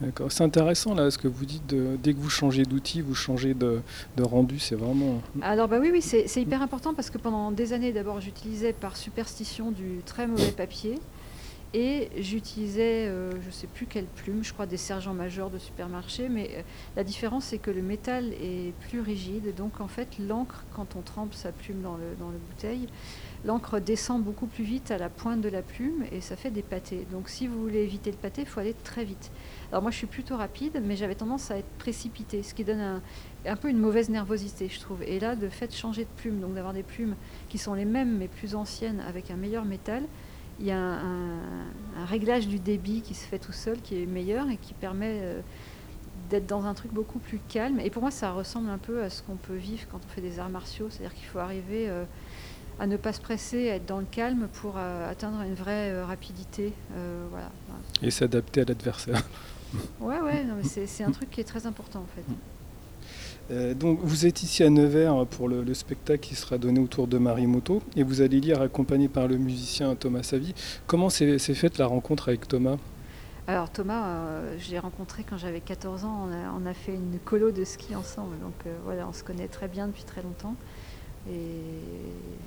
D'accord. 0.00 0.32
C'est 0.32 0.44
intéressant 0.44 0.94
là 0.94 1.10
ce 1.10 1.18
que 1.18 1.28
vous 1.28 1.44
dites. 1.44 1.74
dès 2.02 2.14
que 2.14 2.18
vous 2.18 2.30
changez 2.30 2.64
d'outil, 2.64 3.02
vous 3.02 3.14
changez 3.14 3.54
de, 3.54 3.82
rendu. 4.20 4.58
C'est 4.58 4.74
vraiment. 4.74 5.20
Alors 5.42 5.68
bah 5.68 5.78
oui, 5.80 5.90
oui, 5.92 6.02
c'est 6.02 6.42
hyper 6.42 6.62
important 6.62 6.94
parce 6.94 7.10
que 7.10 7.18
pendant 7.18 7.50
des 7.50 7.72
années, 7.72 7.92
d'abord, 7.92 8.20
j'utilisais 8.20 8.72
par 8.72 8.96
superstition 8.96 9.70
du 9.70 10.00
très 10.06 10.26
mauvais 10.26 10.52
papier. 10.52 10.98
Et 11.72 12.10
j'utilisais, 12.16 13.06
euh, 13.06 13.30
je 13.40 13.46
ne 13.46 13.52
sais 13.52 13.68
plus 13.68 13.86
quelle 13.86 14.06
plume, 14.06 14.42
je 14.42 14.52
crois 14.52 14.66
des 14.66 14.76
sergents 14.76 15.14
majeurs 15.14 15.50
de 15.50 15.58
supermarché, 15.58 16.28
mais 16.28 16.50
euh, 16.56 16.62
la 16.96 17.04
différence 17.04 17.44
c'est 17.44 17.58
que 17.58 17.70
le 17.70 17.80
métal 17.80 18.32
est 18.32 18.74
plus 18.88 19.00
rigide, 19.00 19.54
donc 19.54 19.80
en 19.80 19.86
fait 19.86 20.18
l'encre, 20.18 20.64
quand 20.74 20.96
on 20.96 21.00
trempe 21.00 21.32
sa 21.32 21.52
plume 21.52 21.80
dans 21.80 21.96
le, 21.96 22.38
bouteille, 22.48 22.88
l'encre 23.44 23.78
descend 23.78 24.20
beaucoup 24.20 24.48
plus 24.48 24.64
vite 24.64 24.90
à 24.90 24.98
la 24.98 25.08
pointe 25.08 25.40
de 25.42 25.48
la 25.48 25.62
plume 25.62 26.04
et 26.10 26.20
ça 26.20 26.34
fait 26.34 26.50
des 26.50 26.62
pâtés. 26.62 27.06
Donc 27.12 27.28
si 27.28 27.46
vous 27.46 27.60
voulez 27.62 27.82
éviter 27.84 28.10
le 28.10 28.16
pâté, 28.16 28.42
il 28.42 28.48
faut 28.48 28.58
aller 28.58 28.74
très 28.82 29.04
vite. 29.04 29.30
Alors 29.70 29.82
moi 29.82 29.92
je 29.92 29.96
suis 29.96 30.08
plutôt 30.08 30.36
rapide, 30.36 30.82
mais 30.84 30.96
j'avais 30.96 31.14
tendance 31.14 31.52
à 31.52 31.58
être 31.58 31.70
précipité, 31.78 32.42
ce 32.42 32.52
qui 32.52 32.64
donne 32.64 32.80
un, 32.80 33.02
un, 33.46 33.56
peu 33.56 33.70
une 33.70 33.78
mauvaise 33.78 34.08
nervosité, 34.08 34.68
je 34.68 34.80
trouve. 34.80 35.04
Et 35.04 35.20
là, 35.20 35.36
le 35.36 35.48
fait 35.48 35.68
de 35.68 35.72
changer 35.72 36.02
de 36.02 36.10
plume, 36.16 36.40
donc 36.40 36.54
d'avoir 36.54 36.74
des 36.74 36.82
plumes 36.82 37.14
qui 37.48 37.58
sont 37.58 37.74
les 37.74 37.84
mêmes 37.84 38.18
mais 38.18 38.26
plus 38.26 38.56
anciennes 38.56 38.98
avec 39.06 39.30
un 39.30 39.36
meilleur 39.36 39.64
métal, 39.64 40.02
il 40.60 40.66
y 40.66 40.70
a 40.70 40.78
un, 40.78 42.04
réglage 42.06 42.48
du 42.48 42.58
débit 42.58 43.02
qui 43.02 43.14
se 43.14 43.24
fait 43.24 43.38
tout 43.38 43.52
seul, 43.52 43.80
qui 43.80 44.02
est 44.02 44.06
meilleur 44.06 44.48
et 44.48 44.56
qui 44.56 44.74
permet 44.74 45.20
euh, 45.22 45.40
d'être 46.28 46.46
dans 46.46 46.64
un 46.64 46.74
truc 46.74 46.92
beaucoup 46.92 47.18
plus 47.18 47.40
calme. 47.48 47.80
Et 47.80 47.90
pour 47.90 48.02
moi, 48.02 48.10
ça 48.10 48.32
ressemble 48.32 48.68
un 48.70 48.78
peu 48.78 49.02
à 49.02 49.10
ce 49.10 49.22
qu'on 49.22 49.36
peut 49.36 49.54
vivre 49.54 49.86
quand 49.90 50.00
on 50.04 50.08
fait 50.08 50.20
des 50.20 50.38
arts 50.38 50.48
martiaux, 50.48 50.88
c'est-à-dire 50.90 51.14
qu'il 51.14 51.26
faut 51.26 51.38
arriver 51.38 51.88
euh, 51.88 52.04
à 52.78 52.86
ne 52.86 52.96
pas 52.96 53.12
se 53.12 53.20
presser, 53.20 53.70
à 53.70 53.76
être 53.76 53.86
dans 53.86 54.00
le 54.00 54.06
calme 54.10 54.48
pour 54.54 54.74
euh, 54.76 55.10
atteindre 55.10 55.40
une 55.42 55.54
vraie 55.54 56.02
rapidité. 56.02 56.72
voilà. 57.30 57.50
Et 58.02 58.10
s'adapter 58.10 58.62
à 58.62 58.64
l'adversaire. 58.64 59.22
Ouais, 60.00 60.20
ouais, 60.20 60.44
c'est 60.64 61.04
un 61.04 61.12
truc 61.12 61.30
qui 61.30 61.40
est 61.40 61.44
très 61.44 61.64
important 61.64 62.00
en 62.00 62.08
fait. 62.16 62.24
Euh, 63.50 63.74
donc, 63.74 63.98
vous 64.02 64.26
êtes 64.26 64.42
ici 64.42 64.62
à 64.62 64.70
Nevers 64.70 65.26
pour 65.26 65.48
le, 65.48 65.74
spectacle 65.74 66.20
qui 66.20 66.34
sera 66.34 66.58
donné 66.58 66.80
autour 66.80 67.06
de 67.06 67.18
Marimoto 67.18 67.82
et 67.96 68.02
vous 68.02 68.20
allez 68.20 68.40
lire 68.40 68.60
accompagné 68.60 69.08
par 69.08 69.28
le 69.28 69.38
musicien 69.38 69.94
Thomas 69.94 70.22
Savi. 70.22 70.54
Comment 70.86 71.10
s'est 71.10 71.38
faite 71.38 71.78
la 71.78 71.86
rencontre 71.86 72.28
avec 72.28 72.46
Thomas? 72.46 72.76
Alors 73.46 73.70
Thomas, 73.70 74.06
euh, 74.06 74.56
je 74.58 74.70
l'ai 74.70 74.78
rencontré 74.78 75.24
quand 75.28 75.36
j'avais 75.36 75.60
14 75.60 76.04
ans, 76.04 76.28
on 76.56 76.66
a, 76.66 76.74
fait 76.74 76.94
une 76.94 77.18
colo 77.24 77.50
de 77.50 77.64
ski 77.64 77.96
ensemble, 77.96 78.38
donc 78.40 78.54
euh, 78.66 78.76
voilà, 78.84 79.08
on 79.08 79.12
se 79.12 79.24
connaît 79.24 79.48
très 79.48 79.66
bien 79.66 79.88
depuis 79.88 80.04
très 80.04 80.22
longtemps. 80.22 80.54
Et 81.28 81.34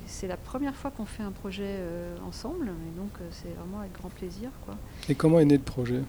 c'est 0.06 0.26
la 0.26 0.36
première 0.36 0.74
fois 0.74 0.90
qu'on 0.90 1.04
fait 1.04 1.22
un 1.22 1.30
projet 1.30 1.78
ensemble, 2.26 2.68
et 2.68 2.98
donc 2.98 3.10
c'est 3.30 3.54
vraiment 3.54 3.80
avec 3.80 3.92
grand 3.92 4.08
plaisir. 4.08 4.50
Quoi. 4.64 4.74
Et 5.08 5.14
comment 5.14 5.38
est 5.38 5.44
né 5.44 5.56
le 5.56 5.62
projet? 5.62 6.00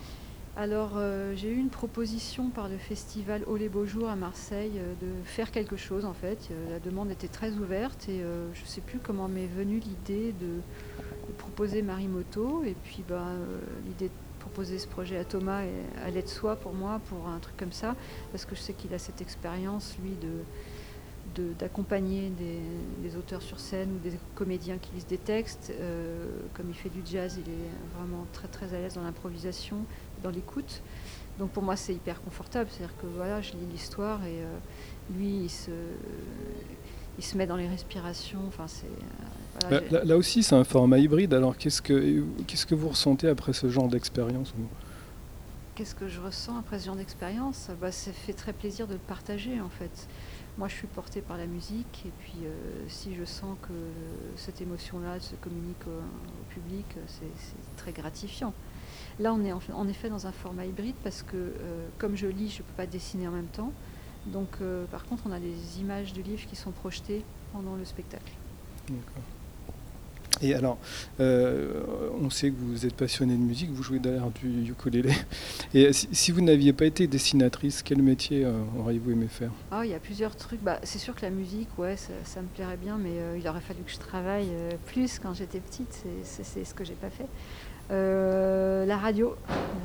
Alors, 0.58 0.94
euh, 0.96 1.34
j'ai 1.36 1.50
eu 1.50 1.58
une 1.58 1.70
proposition 1.70 2.50
par 2.50 2.70
le 2.70 2.78
festival 2.78 3.44
Au 3.46 3.58
les 3.58 3.68
Beaux 3.68 3.86
Jours 3.86 4.08
à 4.08 4.16
Marseille 4.16 4.72
euh, 4.78 4.94
de 5.02 5.24
faire 5.26 5.52
quelque 5.52 5.76
chose 5.76 6.06
en 6.06 6.14
fait. 6.14 6.48
Euh, 6.50 6.70
la 6.70 6.80
demande 6.80 7.12
était 7.12 7.28
très 7.28 7.52
ouverte 7.52 8.08
et 8.08 8.20
je 8.54 8.62
ne 8.62 8.66
sais 8.66 8.80
plus 8.80 9.00
comment 9.00 9.28
m'est 9.28 9.48
venue 9.48 9.80
l'idée 9.80 10.34
de, 10.40 10.62
proposer 11.38 11.82
Marimoto. 11.82 12.64
Et 12.64 12.76
puis, 12.86 13.04
bah, 13.08 13.32
l'idée 13.86 14.08
de 14.08 14.40
proposer 14.40 14.80
ce 14.80 14.88
projet 14.88 15.18
à 15.18 15.26
Thomas 15.26 15.64
allait 16.06 16.22
de 16.22 16.28
soi 16.28 16.56
pour 16.56 16.74
moi, 16.74 17.02
pour 17.10 17.28
un 17.28 17.40
truc 17.40 17.58
comme 17.58 17.74
ça, 17.74 17.96
parce 18.32 18.46
que 18.46 18.56
je 18.56 18.62
sais 18.62 18.74
qu'il 18.74 18.94
a 18.94 19.00
cette 19.00 19.22
expérience, 19.22 19.98
lui, 20.02 20.12
de 20.12 20.30
d'accompagner 21.60 22.32
des, 23.04 23.18
auteurs 23.18 23.42
sur 23.42 23.60
scène 23.60 23.90
ou 23.94 24.00
des 24.00 24.18
comédiens 24.36 24.78
qui 24.78 24.94
lisent 24.94 25.08
des 25.08 25.18
textes. 25.18 25.74
comme 26.54 26.70
il 26.70 26.76
fait 26.76 26.88
du 26.88 27.02
jazz, 27.04 27.38
il 27.38 27.52
est 27.52 27.98
vraiment 27.98 28.26
très 28.32 28.48
très 28.48 28.74
à 28.74 28.80
l'aise 28.80 28.94
dans 28.94 29.04
l'improvisation 29.04 29.80
dans 30.26 30.32
l'écoute. 30.32 30.82
Donc 31.40 31.50
pour 31.52 31.64
moi, 31.64 31.76
c'est 31.76 31.94
hyper 31.94 32.22
confortable. 32.22 32.70
C'est-à-dire 32.72 32.96
que 32.98 33.08
voilà, 33.08 33.42
je 33.42 33.52
lis 33.54 33.66
l'histoire 33.72 34.24
et 34.24 34.42
euh, 34.42 34.58
lui, 35.18 35.44
il 35.44 35.50
se, 35.50 35.72
il 37.18 37.24
se 37.24 37.38
met 37.38 37.46
dans 37.46 37.58
les 37.58 37.68
respirations. 37.68 38.42
Enfin, 38.48 38.68
c'est, 38.68 38.86
euh, 39.72 39.82
là, 39.92 40.04
là, 40.04 40.18
aussi, 40.18 40.44
c'est 40.44 40.56
un 40.56 40.64
format 40.64 40.98
hybride. 40.98 41.34
Alors, 41.34 41.58
qu'est-ce 41.58 41.82
que, 41.82 42.24
qu'est-ce 42.48 42.66
que 42.66 42.76
vous 42.76 42.90
ressentez 42.90 43.28
après 43.28 43.54
ce 43.54 43.70
genre 43.70 43.88
d'expérience 43.88 44.54
Qu'est-ce 45.76 45.96
que 45.96 46.08
je 46.08 46.22
ressens 46.22 46.58
après 46.58 46.80
ce 46.80 46.86
genre 46.86 46.96
d'expérience? 46.96 47.70
Bah, 47.82 47.92
Ça 47.92 48.12
fait 48.12 48.34
très 48.34 48.54
plaisir 48.54 48.88
de 48.88 48.94
le 48.94 49.00
partager, 49.00 49.60
en 49.60 49.70
fait. 49.70 50.08
Moi, 50.58 50.70
je 50.70 50.76
suis 50.76 50.88
portée 50.88 51.20
par 51.20 51.38
la 51.38 51.48
musique, 51.48 52.04
et 52.06 52.12
puis 52.20 52.46
euh, 52.46 52.86
si 52.88 53.14
je 53.14 53.26
sens 53.26 53.58
que 53.62 53.74
cette 54.38 54.62
émotion-là 54.62 55.20
se 55.20 55.36
communique 55.36 55.86
au, 55.86 56.54
public, 56.54 56.86
c'est 57.08 57.76
très 57.76 57.92
gratifiant. 57.92 58.54
Là, 59.20 59.34
on 59.34 59.44
est 59.46 59.52
en, 59.52 59.88
effet 59.88 60.10
dans 60.10 60.28
un 60.28 60.32
format 60.32 60.66
hybride 60.66 60.96
parce 61.04 61.24
que, 61.24 61.36
euh, 61.36 61.88
comme 61.98 62.16
je 62.16 62.28
lis, 62.28 62.50
je 62.50 62.62
ne 62.62 62.68
peux 62.68 62.74
pas 62.76 62.86
dessiner 62.86 63.28
en 63.28 63.32
même 63.32 63.48
temps. 63.48 63.72
Donc, 64.26 64.50
euh, 64.62 64.86
par 64.86 65.06
contre, 65.06 65.24
on 65.28 65.32
a 65.32 65.40
des 65.40 65.80
images 65.80 66.12
du 66.12 66.22
livre 66.22 66.46
qui 66.50 66.56
sont 66.56 66.72
projetées 66.72 67.24
pendant 67.54 67.76
le 67.76 67.86
spectacle. 67.86 68.34
D'accord. 68.90 69.24
Et 70.42 70.54
alors, 70.54 70.78
euh, 71.22 71.82
on 72.22 72.30
sait 72.30 72.50
que 72.50 72.58
vous 72.60 72.86
êtes 72.86 72.96
passionné 72.96 73.36
de 73.36 73.40
musique, 73.40 73.70
vous 73.72 73.84
jouez 73.84 74.00
d'ailleurs 74.00 74.32
du 74.32 74.70
ukulélé. 74.70 75.14
Et 75.74 75.94
si, 75.94 76.34
vous 76.34 76.42
n'aviez 76.42 76.74
pas 76.74 76.86
été 76.86 77.08
dessinatrice, 77.08 77.82
quel 77.82 78.02
métier 78.02 78.46
auriez-vous 78.78 79.12
aimé 79.12 79.28
faire? 79.30 79.52
Ah, 79.72 79.86
il 79.86 79.92
y 79.92 79.94
a 79.94 80.00
plusieurs 80.00 80.36
trucs. 80.36 80.62
Bah, 80.62 80.82
c'est 80.84 81.00
sûr 81.00 81.16
que 81.16 81.22
la 81.22 81.30
musique, 81.30 81.70
ouais, 81.78 81.96
ça, 81.96 82.42
me 82.42 82.48
plairait 82.48 82.76
bien, 82.76 82.98
mais 82.98 83.14
il 83.40 83.48
aurait 83.48 83.62
fallu 83.62 83.80
que 83.84 83.92
je 83.92 83.98
travaille 83.98 84.50
plus 84.88 85.20
quand 85.20 85.34
j'étais 85.34 85.62
petite. 85.62 86.04
C'est 86.24 86.66
ce 86.66 86.74
que 86.74 86.84
j'ai 86.84 86.96
pas 86.96 87.10
fait. 87.10 87.28
Euh, 87.92 88.86
la 88.86 88.98
radio. 88.98 89.36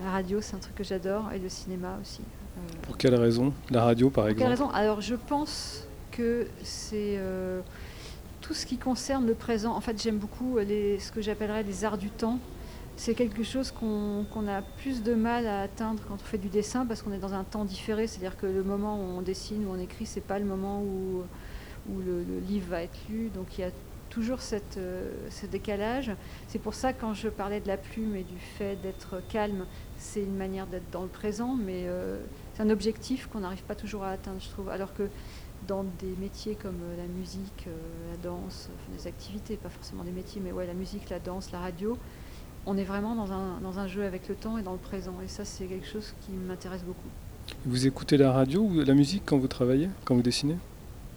La 0.04 0.10
radio, 0.12 0.40
c'est 0.40 0.56
un 0.56 0.58
truc 0.58 0.74
que 0.74 0.84
j'adore, 0.84 1.30
et 1.34 1.38
le 1.38 1.48
cinéma 1.48 1.98
aussi. 2.00 2.22
Euh, 2.22 2.60
Pour 2.82 2.96
quelle 2.96 3.14
raison 3.14 3.52
La 3.70 3.84
radio, 3.84 4.10
par 4.10 4.28
exemple 4.28 4.50
raison? 4.50 4.70
Alors, 4.70 5.00
je 5.00 5.14
pense 5.14 5.86
que 6.10 6.46
c'est 6.62 7.16
euh, 7.18 7.60
tout 8.40 8.54
ce 8.54 8.66
qui 8.66 8.78
concerne 8.78 9.26
le 9.26 9.34
présent. 9.34 9.74
En 9.74 9.80
fait, 9.80 10.00
j'aime 10.02 10.18
beaucoup 10.18 10.58
les, 10.58 10.98
ce 10.98 11.12
que 11.12 11.20
j'appellerais 11.20 11.62
les 11.62 11.84
arts 11.84 11.98
du 11.98 12.10
temps. 12.10 12.38
C'est 12.96 13.14
quelque 13.14 13.42
chose 13.42 13.70
qu'on 13.72 14.48
a 14.48 14.60
plus 14.78 15.02
de 15.02 15.14
mal 15.14 15.46
à 15.46 15.62
atteindre 15.62 16.02
quand 16.06 16.14
on 16.14 16.24
fait 16.24 16.36
du 16.36 16.48
dessin 16.48 16.84
parce 16.84 17.00
qu'on 17.00 17.12
est 17.12 17.18
dans 17.18 17.32
un 17.32 17.44
temps 17.44 17.64
différé. 17.64 18.06
C'est-à-dire 18.06 18.36
que 18.36 18.46
le 18.46 18.62
moment 18.62 18.98
où 18.98 19.18
on 19.18 19.22
dessine 19.22 19.64
ou 19.66 19.70
on 19.74 19.78
écrit, 19.78 20.04
c'est 20.04 20.20
pas 20.20 20.38
le 20.38 20.44
moment 20.44 20.82
où, 20.82 21.22
où 21.90 21.98
le, 21.98 22.22
le, 22.22 22.40
livre 22.46 22.66
va 22.70 22.82
être 22.82 22.98
lu. 23.08 23.30
Donc 23.34 23.56
il 23.56 23.62
y 23.62 23.64
a 23.64 23.70
toujours 24.10 24.38
euh, 24.76 25.10
ce 25.30 25.46
décalage. 25.46 26.10
C'est 26.48 26.58
pour 26.58 26.74
ça 26.74 26.92
quand 26.92 27.14
je 27.14 27.28
parlais 27.28 27.60
de 27.60 27.68
la 27.68 27.76
plume 27.76 28.16
et 28.16 28.24
du 28.24 28.38
fait 28.38 28.76
d'être 28.82 29.22
calme, 29.28 29.64
c'est 29.96 30.22
une 30.22 30.36
manière 30.36 30.66
d'être 30.66 30.90
dans 30.90 31.02
le 31.02 31.08
présent, 31.08 31.54
mais 31.54 31.84
euh, 31.86 32.18
c'est 32.54 32.62
un 32.62 32.70
objectif 32.70 33.28
qu'on 33.28 33.40
n'arrive 33.40 33.62
pas 33.62 33.74
toujours 33.74 34.04
à 34.04 34.10
atteindre, 34.10 34.40
je 34.40 34.50
trouve. 34.50 34.68
Alors 34.68 34.92
que 34.94 35.08
dans 35.66 35.84
des 35.84 36.14
métiers 36.20 36.56
comme 36.56 36.80
euh, 36.82 36.96
la 36.96 37.06
musique, 37.06 37.66
la 38.10 38.16
danse, 38.22 38.68
des 38.96 39.06
activités, 39.06 39.56
pas 39.56 39.70
forcément 39.70 40.04
des 40.04 40.10
métiers, 40.10 40.42
mais 40.44 40.52
ouais, 40.52 40.66
la 40.66 40.74
musique, 40.74 41.08
la 41.08 41.20
danse, 41.20 41.52
la 41.52 41.60
radio, 41.60 41.96
on 42.66 42.76
est 42.76 42.84
vraiment 42.84 43.14
dans 43.14 43.78
un 43.78 43.86
jeu 43.86 44.04
avec 44.04 44.28
le 44.28 44.34
temps 44.34 44.58
et 44.58 44.62
dans 44.62 44.72
le 44.72 44.78
présent. 44.78 45.14
Et 45.24 45.28
ça, 45.28 45.46
c'est 45.46 45.64
quelque 45.64 45.86
chose 45.86 46.12
qui 46.20 46.32
m'intéresse 46.32 46.82
beaucoup. 46.82 47.08
Vous 47.64 47.86
écoutez 47.86 48.18
la 48.18 48.32
radio 48.32 48.62
ou 48.62 48.80
la 48.80 48.94
musique 48.94 49.22
quand 49.24 49.38
vous 49.38 49.48
travaillez, 49.48 49.88
quand 50.04 50.14
vous 50.14 50.22
dessinez? 50.22 50.56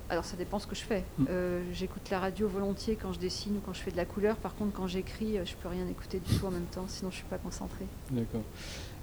Alors 0.10 0.26
ça 0.26 0.38
dépend 0.38 0.60
ce 0.60 0.68
que 0.68 0.76
je 0.76 0.82
fais. 0.82 1.04
Mm. 1.18 1.26
Euh, 1.30 1.62
j'écoute 1.74 2.10
la 2.12 2.20
radio 2.20 2.48
volontiers 2.48 2.98
quand 3.02 3.14
je 3.14 3.20
dessine 3.20 3.58
ou 3.58 3.62
quand 3.66 3.74
je 3.74 3.82
fais 3.82 3.92
de 3.92 3.98
la 3.98 4.06
couleur. 4.06 4.36
Par 4.36 4.56
contre, 4.56 4.74
quand 4.74 4.88
j'écris, 4.88 5.38
euh, 5.38 5.46
je 5.46 5.56
peux 5.56 5.70
rien 5.70 5.88
écouter 5.88 6.20
du 6.20 6.36
tout 6.36 6.46
en 6.46 6.52
même 6.52 6.66
temps, 6.66 6.86
sinon 6.88 7.10
je 7.12 7.18
suis 7.18 7.26
pas 7.26 7.38
concentrée. 7.38 7.86
D'accord. 8.12 8.44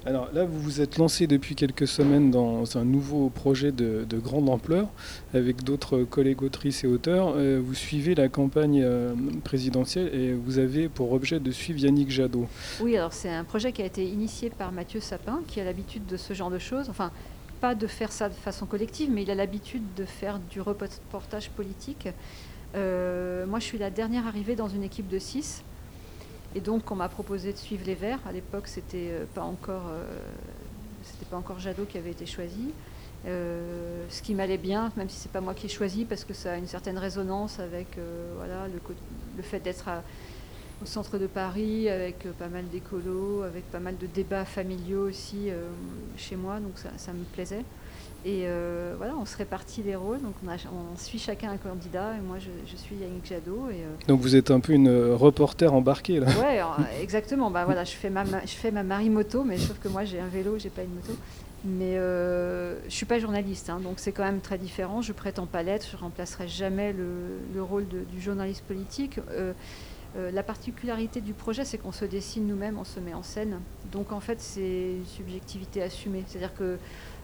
Alors 0.06 0.30
là, 0.32 0.46
vous 0.46 0.58
vous 0.58 0.80
êtes 0.80 0.96
lancé 0.96 1.26
depuis 1.26 1.54
quelques 1.54 1.86
semaines 1.86 2.30
dans 2.30 2.78
un 2.78 2.84
nouveau 2.84 3.28
projet 3.28 3.70
de, 3.70 4.06
grande 4.12 4.48
ampleur 4.48 4.88
avec 5.34 5.62
d'autres 5.62 6.04
collègues 6.04 6.42
autrices 6.42 6.84
et 6.84 6.86
auteurs. 6.86 7.34
Euh, 7.36 7.60
vous 7.62 7.74
suivez 7.74 8.14
la 8.14 8.28
campagne 8.28 8.82
présidentielle 9.44 10.14
et 10.14 10.32
vous 10.32 10.58
avez 10.58 10.88
pour 10.88 11.12
objet 11.12 11.38
de 11.38 11.50
suivre 11.50 11.80
Yannick 11.80 12.10
Jadot. 12.10 12.46
Oui, 12.80 12.96
alors 12.96 13.12
c'est 13.12 13.28
un 13.28 13.44
projet 13.44 13.72
qui 13.72 13.82
a 13.82 13.84
été 13.84 14.06
initié 14.06 14.48
par 14.48 14.72
Mathieu 14.72 15.00
Sapin, 15.00 15.42
qui 15.46 15.60
a 15.60 15.64
l'habitude 15.64 16.06
de 16.06 16.16
ce 16.16 16.32
genre 16.32 16.50
de 16.50 16.58
choses. 16.58 16.88
Enfin, 16.88 17.10
pas 17.60 17.74
de 17.74 17.86
faire 17.86 18.12
ça 18.12 18.28
de 18.28 18.34
façon 18.34 18.66
collective, 18.66 19.10
mais 19.10 19.22
il 19.22 19.30
a 19.30 19.34
l'habitude 19.34 19.82
de 19.94 20.04
faire 20.04 20.38
du 20.38 20.60
reportage 20.60 21.50
politique. 21.50 22.08
Euh, 22.74 23.46
moi, 23.46 23.58
je 23.58 23.64
suis 23.64 23.78
la 23.78 23.90
dernière 23.90 24.26
arrivée 24.26 24.56
dans 24.56 24.68
une 24.68 24.82
équipe 24.82 25.08
de 25.08 25.18
six. 25.18 25.62
Et 26.54 26.60
donc, 26.60 26.90
on 26.90 26.96
m'a 26.96 27.08
proposé 27.08 27.52
de 27.52 27.58
suivre 27.58 27.84
les 27.86 27.94
Verts. 27.94 28.20
À 28.26 28.32
l'époque, 28.32 28.66
c'était 28.66 29.10
euh, 29.10 29.24
pas 29.34 29.42
encore, 29.42 29.88
euh, 29.90 30.04
c'était 31.02 31.26
pas 31.26 31.36
encore 31.36 31.60
Jadot 31.60 31.84
qui 31.84 31.98
avait 31.98 32.10
été 32.10 32.26
choisi. 32.26 32.72
Ce 33.26 34.22
qui 34.22 34.34
m'allait 34.34 34.56
bien, 34.56 34.90
même 34.96 35.10
si 35.10 35.18
c'est 35.18 35.30
pas 35.30 35.42
moi 35.42 35.52
qui 35.52 35.66
ai 35.66 35.68
choisi, 35.68 36.06
parce 36.06 36.24
que 36.24 36.32
ça 36.32 36.54
a 36.54 36.56
une 36.56 36.66
certaine 36.66 36.96
résonance 36.96 37.60
avec 37.60 37.98
voilà, 38.38 38.66
le, 38.66 38.80
le 39.36 39.42
fait 39.42 39.60
d'être 39.60 39.90
au 40.82 40.86
centre 40.86 41.18
de 41.18 41.26
Paris, 41.26 41.88
avec 41.88 42.26
pas 42.38 42.48
mal 42.48 42.68
d'écolos, 42.68 43.42
avec 43.42 43.64
pas 43.70 43.80
mal 43.80 43.96
de 43.98 44.06
débats 44.06 44.44
familiaux 44.44 45.08
aussi 45.08 45.50
chez 46.16 46.36
moi, 46.36 46.60
donc 46.60 46.72
ça, 46.76 46.90
ça 46.96 47.12
me 47.12 47.24
plaisait. 47.24 47.64
Et 48.22 48.42
euh, 48.44 48.94
voilà, 48.98 49.14
on 49.16 49.24
se 49.24 49.36
répartit 49.36 49.82
les 49.82 49.96
rôles. 49.96 50.20
Donc 50.20 50.34
on, 50.44 50.98
suit 50.98 51.18
chacun 51.18 51.52
un 51.52 51.56
candidat. 51.56 52.14
Et 52.18 52.20
moi, 52.20 52.36
je, 52.38 52.76
suis 52.76 52.96
Yannick 52.96 53.26
Jadot. 53.26 53.68
Et, 53.70 53.76
euh, 53.76 54.08
donc 54.08 54.20
vous 54.20 54.36
êtes 54.36 54.50
un 54.50 54.60
peu 54.60 54.72
une 54.74 54.88
euh, 54.88 55.16
reporter 55.16 55.72
embarquée 55.72 56.20
là. 56.20 56.26
Ouais, 56.38 56.60
exactement. 57.02 57.50
bah 57.50 57.64
voilà, 57.64 57.84
je 57.84 57.92
fais 57.92 58.10
ma, 58.10 58.24
je 58.24 58.52
fais 58.52 58.70
ma 58.70 58.82
moto, 58.82 59.42
mais 59.44 59.56
sauf 59.56 59.78
que 59.78 59.88
moi 59.88 60.04
j'ai 60.04 60.20
un 60.20 60.28
vélo, 60.28 60.58
j'ai 60.58 60.68
pas 60.68 60.82
une 60.82 60.94
moto. 60.94 61.12
Mais 61.64 61.98
euh, 61.98 62.76
je 62.88 62.94
suis 62.94 63.04
pas 63.06 63.18
journaliste, 63.18 63.68
hein, 63.68 63.80
donc 63.82 63.94
c'est 63.98 64.12
quand 64.12 64.24
même 64.24 64.40
très 64.40 64.56
différent. 64.56 65.02
Je 65.02 65.12
prétends 65.12 65.46
pas 65.46 65.62
l'être. 65.62 65.86
Je 65.90 65.96
remplacerai 65.96 66.48
jamais 66.48 66.92
le, 66.92 67.62
rôle 67.62 67.86
du 67.86 68.20
journaliste 68.20 68.64
politique. 68.64 69.18
La 70.16 70.42
particularité 70.42 71.20
du 71.20 71.32
projet, 71.32 71.64
c'est 71.64 71.78
qu'on 71.78 71.92
se 71.92 72.04
dessine 72.04 72.46
nous-mêmes, 72.46 72.78
on 72.78 72.84
se 72.84 72.98
met 73.00 73.14
en 73.14 73.22
scène. 73.22 73.60
Donc 73.92 74.12
en 74.12 74.20
fait, 74.20 74.40
c'est 74.40 74.92
une 74.92 75.06
subjectivité 75.06 75.82
assumée. 75.82 76.24
C'est-à-dire 76.26 76.54
que 76.54 76.78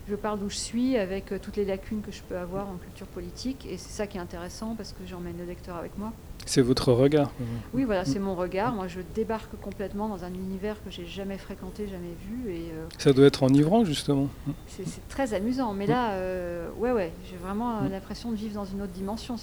je 0.08 0.14
parle 0.14 0.38
d'où 0.38 0.48
je 0.48 0.56
suis 0.56 0.96
avec 0.96 1.32
euh, 1.32 1.38
toutes 1.42 1.56
les 1.56 1.64
lacunes 1.64 2.00
que 2.00 2.12
je 2.12 2.22
peux 2.22 2.36
avoir 2.36 2.68
en 2.68 2.76
culture 2.76 3.06
politique. 3.08 3.66
Et 3.68 3.76
c'est 3.76 3.90
ça 3.90 4.06
qui 4.06 4.18
est 4.18 4.20
intéressant 4.20 4.74
parce 4.76 4.92
que 4.92 5.04
j'emmène 5.06 5.36
le 5.38 5.44
lecteur 5.44 5.76
avec 5.76 5.98
moi. 5.98 6.12
C'est 6.44 6.62
votre 6.62 6.92
regard 6.92 7.32
Oui, 7.74 7.82
voilà, 7.82 8.04
c'est 8.04 8.20
mon 8.20 8.36
regard. 8.36 8.72
Moi, 8.72 8.86
je 8.86 9.00
débarque 9.16 9.60
complètement 9.60 10.08
dans 10.08 10.22
un 10.22 10.32
univers 10.32 10.76
que 10.84 10.92
j'ai 10.92 11.04
jamais 11.04 11.38
fréquenté, 11.38 11.88
jamais 11.88 12.14
vu. 12.28 12.52
Et, 12.52 12.70
euh, 12.72 12.86
ça 12.98 13.12
doit 13.12 13.26
être 13.26 13.42
enivrant, 13.42 13.84
justement. 13.84 14.28
C'est 14.68 15.08
très 15.08 15.34
amusant. 15.34 15.72
Mais 15.72 15.86
là, 15.86 16.12
euh, 16.12 16.68
ouais, 16.78 16.92
ouais, 16.92 17.12
j'ai 17.28 17.36
vraiment 17.36 17.80
l'impression 17.80 18.30
de 18.30 18.36
vivre 18.36 18.54
dans 18.54 18.64
une 18.64 18.80
autre 18.80 18.92
dimension. 18.92 19.34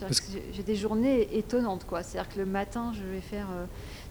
J'ai 0.53 0.63
des 0.63 0.75
journées 0.77 1.27
étonnantes, 1.37 1.85
quoi. 1.85 2.03
C'est-à-dire 2.03 2.33
que 2.33 2.39
le 2.39 2.45
matin, 2.45 2.93
je 2.95 3.03
vais 3.03 3.21
faire 3.21 3.47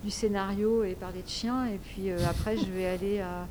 du 0.05 0.11
scénario 0.11 0.85
et 0.85 0.95
parler 0.95 1.23
de 1.23 1.29
chiens. 1.29 1.65
Et 1.67 1.79
puis 1.79 2.11
après, 2.29 2.59
je 2.59 2.71
vais 2.71 2.85
aller 2.85 3.21
à 3.21 3.47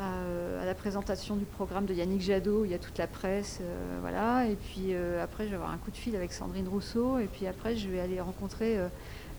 à, 0.00 0.64
la 0.64 0.74
présentation 0.74 1.36
du 1.36 1.44
programme 1.44 1.86
de 1.86 1.94
Yannick 1.94 2.22
Jadot, 2.22 2.64
il 2.64 2.70
y 2.70 2.74
a 2.74 2.78
toute 2.78 2.96
la 2.98 3.06
presse, 3.06 3.58
euh, 3.60 3.98
voilà. 4.00 4.46
Et 4.46 4.56
puis 4.56 4.94
euh, 4.94 5.22
après, 5.22 5.44
je 5.44 5.50
vais 5.50 5.56
avoir 5.56 5.70
un 5.70 5.78
coup 5.78 5.90
de 5.90 5.96
fil 5.96 6.16
avec 6.16 6.32
Sandrine 6.32 6.68
Rousseau, 6.68 7.18
et 7.18 7.26
puis 7.26 7.46
après, 7.46 7.76
je 7.76 7.88
vais 7.88 8.00
aller 8.00 8.20
rencontrer 8.20 8.78
euh, 8.78 8.88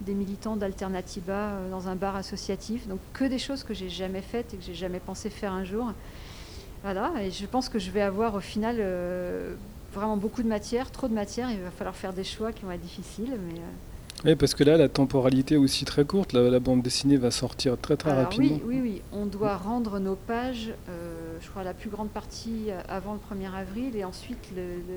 des 0.01 0.13
militants 0.13 0.55
d'Alternativa 0.55 1.53
dans 1.69 1.87
un 1.87 1.95
bar 1.95 2.15
associatif. 2.15 2.87
Donc 2.87 2.99
que 3.13 3.25
des 3.25 3.39
choses 3.39 3.63
que 3.63 3.73
j'ai 3.73 3.89
jamais 3.89 4.21
faites 4.21 4.53
et 4.53 4.57
que 4.57 4.63
j'ai 4.63 4.73
jamais 4.73 4.99
pensé 4.99 5.29
faire 5.29 5.53
un 5.53 5.63
jour. 5.63 5.91
Voilà. 6.83 7.13
Et 7.21 7.31
je 7.31 7.45
pense 7.45 7.69
que 7.69 7.79
je 7.79 7.91
vais 7.91 8.01
avoir 8.01 8.33
au 8.33 8.39
final 8.39 8.77
vraiment 9.93 10.17
beaucoup 10.17 10.41
de 10.41 10.47
matière, 10.47 10.89
trop 10.89 11.07
de 11.07 11.13
matière. 11.13 11.51
Il 11.51 11.59
va 11.59 11.69
falloir 11.69 11.95
faire 11.95 12.13
des 12.13 12.23
choix 12.23 12.51
qui 12.51 12.65
vont 12.65 12.71
être 12.71 12.81
difficiles, 12.81 13.37
mais 13.47 13.61
oui, 14.23 14.35
parce 14.35 14.53
que 14.53 14.63
là, 14.63 14.77
la 14.77 14.87
temporalité 14.87 15.55
est 15.55 15.57
aussi 15.57 15.83
très 15.85 16.05
courte. 16.05 16.33
La, 16.33 16.59
bande 16.59 16.81
dessinée 16.81 17.17
va 17.17 17.31
sortir 17.31 17.77
très 17.77 17.97
très 17.97 18.13
rapidement. 18.13 18.59
Oui, 18.63 18.75
oui, 18.75 18.79
oui. 18.81 19.01
On 19.11 19.25
doit 19.25 19.57
rendre 19.57 19.99
nos 19.99 20.15
pages, 20.15 20.73
euh, 20.89 21.37
je 21.41 21.49
crois, 21.49 21.63
la 21.63 21.73
plus 21.73 21.89
grande 21.89 22.09
partie 22.09 22.65
euh, 22.69 22.81
avant 22.87 23.13
le 23.13 23.19
1er 23.19 23.51
avril. 23.53 23.95
Et 23.95 24.03
ensuite, 24.03 24.49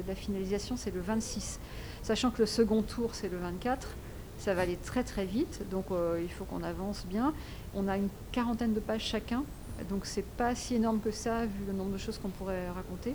la 0.07 0.15
finalisation, 0.15 0.77
c'est 0.77 0.95
le 0.95 1.01
26. 1.01 1.59
Sachant 2.03 2.31
que 2.31 2.41
le 2.41 2.47
second 2.47 2.83
tour, 2.83 3.15
c'est 3.15 3.31
le 3.31 3.39
24. 3.39 3.89
Ça 4.37 4.53
va 4.53 4.63
aller 4.63 4.77
très 4.77 5.05
très 5.05 5.25
vite. 5.25 5.63
Donc, 5.71 5.87
euh, 5.91 6.21
il 6.23 6.31
faut 6.31 6.45
qu'on 6.45 6.63
avance 6.63 7.07
bien. 7.09 7.33
On 7.75 7.89
a 7.89 7.97
une 7.97 8.09
quarantaine 8.31 8.75
de 8.75 8.81
pages 8.81 9.05
chacun. 9.05 9.45
Donc, 9.89 10.05
c'est 10.05 10.25
pas 10.25 10.55
si 10.55 10.75
énorme 10.75 11.01
que 11.01 11.11
ça, 11.11 11.47
vu 11.47 11.65
le 11.67 11.73
nombre 11.73 11.93
de 11.93 11.99
choses 11.99 12.19
qu'on 12.19 12.29
pourrait 12.29 12.69
raconter. 12.69 13.15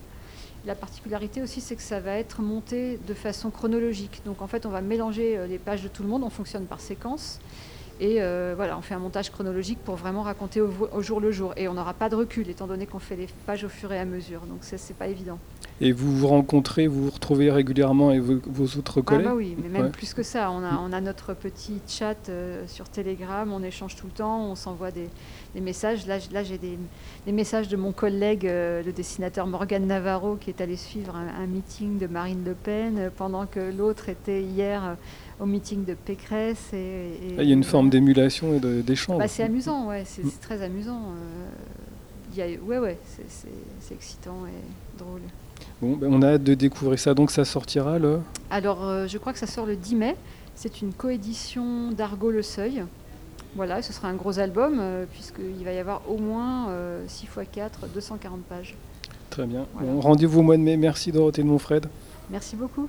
La 0.66 0.76
particularité 0.76 1.42
aussi, 1.42 1.62
c'est 1.62 1.76
que 1.76 1.82
ça 1.82 2.00
va 2.00 2.18
être 2.18 2.42
monté 2.42 3.00
de 3.08 3.14
façon 3.14 3.50
chronologique. 3.50 4.22
Donc 4.26 4.42
en 4.42 4.48
fait, 4.48 4.66
on 4.66 4.70
va 4.70 4.82
mélanger 4.82 5.38
euh, 5.38 5.48
les 5.48 5.58
pages 5.58 5.84
de 5.84 5.88
tout 5.88 6.04
le 6.04 6.10
monde, 6.10 6.24
on 6.24 6.30
fonctionne 6.30 6.66
par 6.66 6.82
séquence. 6.82 7.40
Et 8.02 8.22
euh, 8.22 8.54
voilà, 8.56 8.78
on 8.78 8.82
fait 8.82 8.94
un 8.94 9.00
montage 9.00 9.30
chronologique 9.30 9.80
pour 9.84 9.96
vraiment 9.96 10.22
raconter 10.22 10.62
au, 10.62 11.02
jour 11.02 11.20
le 11.20 11.32
jour. 11.32 11.54
Et 11.58 11.68
on 11.68 11.74
n'aura 11.74 11.94
pas 11.94 12.10
de 12.10 12.16
recul, 12.16 12.50
étant 12.50 12.68
donné 12.68 12.86
qu'on 12.86 13.00
fait 13.00 13.16
les 13.16 13.28
pages 13.46 13.64
au 13.64 13.70
fur 13.70 13.92
et 13.92 14.00
à 14.00 14.06
mesure. 14.06 14.42
Donc 14.42 14.64
ça, 14.64 14.78
c'est 14.78 14.96
pas 14.96 15.08
évident. 15.08 15.38
Et 15.82 15.94
vous 15.94 16.14
vous 16.14 16.28
rencontrez, 16.28 16.88
vous 16.88 17.06
vous 17.06 17.10
retrouvez 17.10 17.50
régulièrement 17.50 18.10
avec 18.10 18.22
vos, 18.22 18.78
autres 18.78 19.00
collègues 19.00 19.26
ah 19.28 19.30
bah 19.30 19.36
oui, 19.36 19.56
mais 19.62 19.70
même 19.70 19.92
plus 19.92 20.14
que 20.14 20.24
ça. 20.24 20.52
On 20.52 20.62
a, 20.62 20.78
on 20.78 20.92
a 20.92 21.00
notre 21.00 21.34
petit 21.34 21.80
chat 21.88 22.18
euh, 22.28 22.66
sur 22.68 22.90
Telegram, 22.90 23.50
on 23.54 23.64
échange 23.64 23.96
tout 23.96 24.08
le 24.08 24.12
temps, 24.12 24.44
on 24.44 24.56
s'envoie 24.56 24.92
des, 24.92 25.08
messages. 25.62 26.06
Là, 26.06 26.18
là 26.34 26.44
j'ai 26.44 26.58
des, 26.58 27.32
messages 27.32 27.70
de 27.70 27.78
mon 27.78 27.94
collègue, 27.94 28.46
euh, 28.46 28.84
le 28.84 28.92
dessinateur 28.92 29.48
Morgan 29.48 29.88
Navarro, 29.88 30.36
qui 30.36 30.50
est 30.50 30.60
allé 30.60 30.76
suivre 30.76 31.16
un, 31.16 31.48
meeting 31.48 31.98
de 31.98 32.08
Marine 32.08 32.44
Le 32.46 32.56
Pen, 32.56 32.98
euh, 32.98 33.10
pendant 33.16 33.46
que 33.46 33.72
l'autre 33.72 34.10
était 34.10 34.42
hier 34.42 34.98
au 35.40 35.46
meeting 35.46 35.86
de 35.86 35.94
Pécresse. 35.94 36.74
Et, 36.74 37.36
ah, 37.38 37.44
il 37.44 37.48
y 37.48 37.52
a 37.52 37.56
une 37.56 37.64
forme 37.64 37.90
d'émulation 37.90 38.54
et 38.54 38.60
d'échange. 38.60 39.20
Bah, 39.20 39.30
c'est 39.30 39.44
amusant, 39.44 39.88
ouais, 39.88 40.04
c'est 40.06 40.26
mm. 40.26 40.32
très 40.42 40.62
amusant. 40.62 41.14
Y 42.36 42.42
a, 42.42 42.46
ouais, 42.62 42.80
ouais, 42.80 42.98
c'est 43.30 43.94
excitant 43.96 44.46
et 44.46 45.00
drôle. 45.00 45.22
Bon, 45.82 45.96
ben 45.96 46.10
on 46.12 46.22
a 46.22 46.34
hâte 46.34 46.44
de 46.44 46.54
découvrir 46.54 47.00
ça. 47.00 47.14
Donc 47.14 47.32
ça 47.32 47.46
sortira 47.46 48.00
le 48.00 48.20
Alors 48.50 48.84
euh, 48.84 49.08
je 49.08 49.18
crois 49.18 49.34
que 49.34 49.40
ça 49.40 49.48
sort 49.48 49.66
le 49.66 49.76
10 49.76 49.96
mai. 49.96 50.16
C'est 50.56 50.82
une 50.82 50.94
coédition 50.94 51.92
d'Argo 51.92 52.32
Le 52.32 52.42
Seuil. 52.42 52.84
Voilà, 53.56 53.82
ce 53.82 53.94
sera 53.94 54.10
un 54.10 54.14
gros 54.14 54.40
album 54.40 54.78
euh, 54.80 55.06
puisqu'il 55.12 55.64
va 55.64 55.72
y 55.72 55.80
avoir 55.80 56.02
au 56.10 56.18
moins 56.18 56.68
6 57.08 57.24
x 57.24 57.48
4, 57.52 57.88
240 57.94 58.42
pages. 58.44 58.76
Très 59.30 59.46
bien. 59.46 59.66
Rendez-vous 60.00 60.40
au 60.40 60.44
mois 60.44 60.58
de 60.58 60.62
mai. 60.62 60.78
Merci 60.78 61.12
Dorothée 61.12 61.44
de 61.44 61.48
Montfred. 61.48 61.86
Merci 62.30 62.56
beaucoup. 62.56 62.88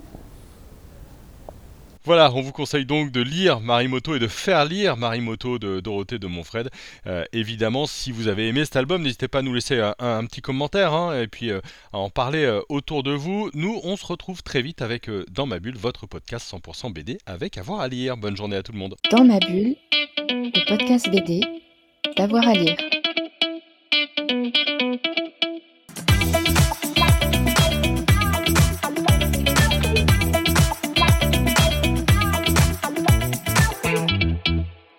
Voilà, 2.05 2.33
on 2.35 2.41
vous 2.41 2.53
conseille 2.53 2.87
donc 2.87 3.13
de 3.13 3.21
lire 3.21 3.61
Marimoto 3.61 4.17
et 4.17 4.19
de 4.19 4.27
faire 4.27 4.65
lire 4.65 4.97
Marimoto 4.97 5.59
de 5.59 5.81
Dorothée 5.81 6.19
de 6.19 6.27
Montfred. 6.27 6.71
Euh, 7.07 7.25
évidemment, 7.35 7.87
si 7.87 8.11
vous 8.11 8.29
avez 8.29 8.49
aimé 8.49 8.65
cet 8.65 8.77
album, 8.77 9.03
n'hésitez 9.03 9.29
pas 9.29 9.41
à 9.41 9.43
nous 9.43 9.53
laisser 9.53 9.79
un, 9.99 10.25
petit 10.25 10.41
commentaire 10.41 10.95
hein, 10.95 11.21
et 11.21 11.27
puis 11.27 11.51
euh, 11.51 11.61
à 11.93 11.99
en 11.99 12.09
parler 12.09 12.45
euh, 12.45 12.63
autour 12.71 13.03
de 13.03 13.13
vous. 13.13 13.51
Nous, 13.53 13.81
on 13.85 13.97
se 13.97 14.07
retrouve 14.07 14.43
très 14.43 14.63
vite 14.63 14.81
avec 14.81 15.11
Dans 15.31 15.45
ma 15.45 15.59
bulle, 15.59 15.77
votre 15.77 16.07
podcast 16.07 16.51
100% 16.51 16.91
BD 16.93 17.19
avec 17.27 17.59
Avoir 17.59 17.81
à 17.81 17.89
lire. 17.89 18.17
Bonne 18.17 18.37
journée 18.37 18.57
à 18.57 18.63
tout 18.63 18.73
le 18.73 18.79
monde. 18.79 18.97
Dans 19.11 19.25
ma 19.25 19.39
bulle, 19.39 19.77
le 20.31 20.69
podcast 20.69 21.11
BD, 21.11 21.43
d'avoir 22.17 22.49
à 22.49 22.55
lire. 22.55 22.77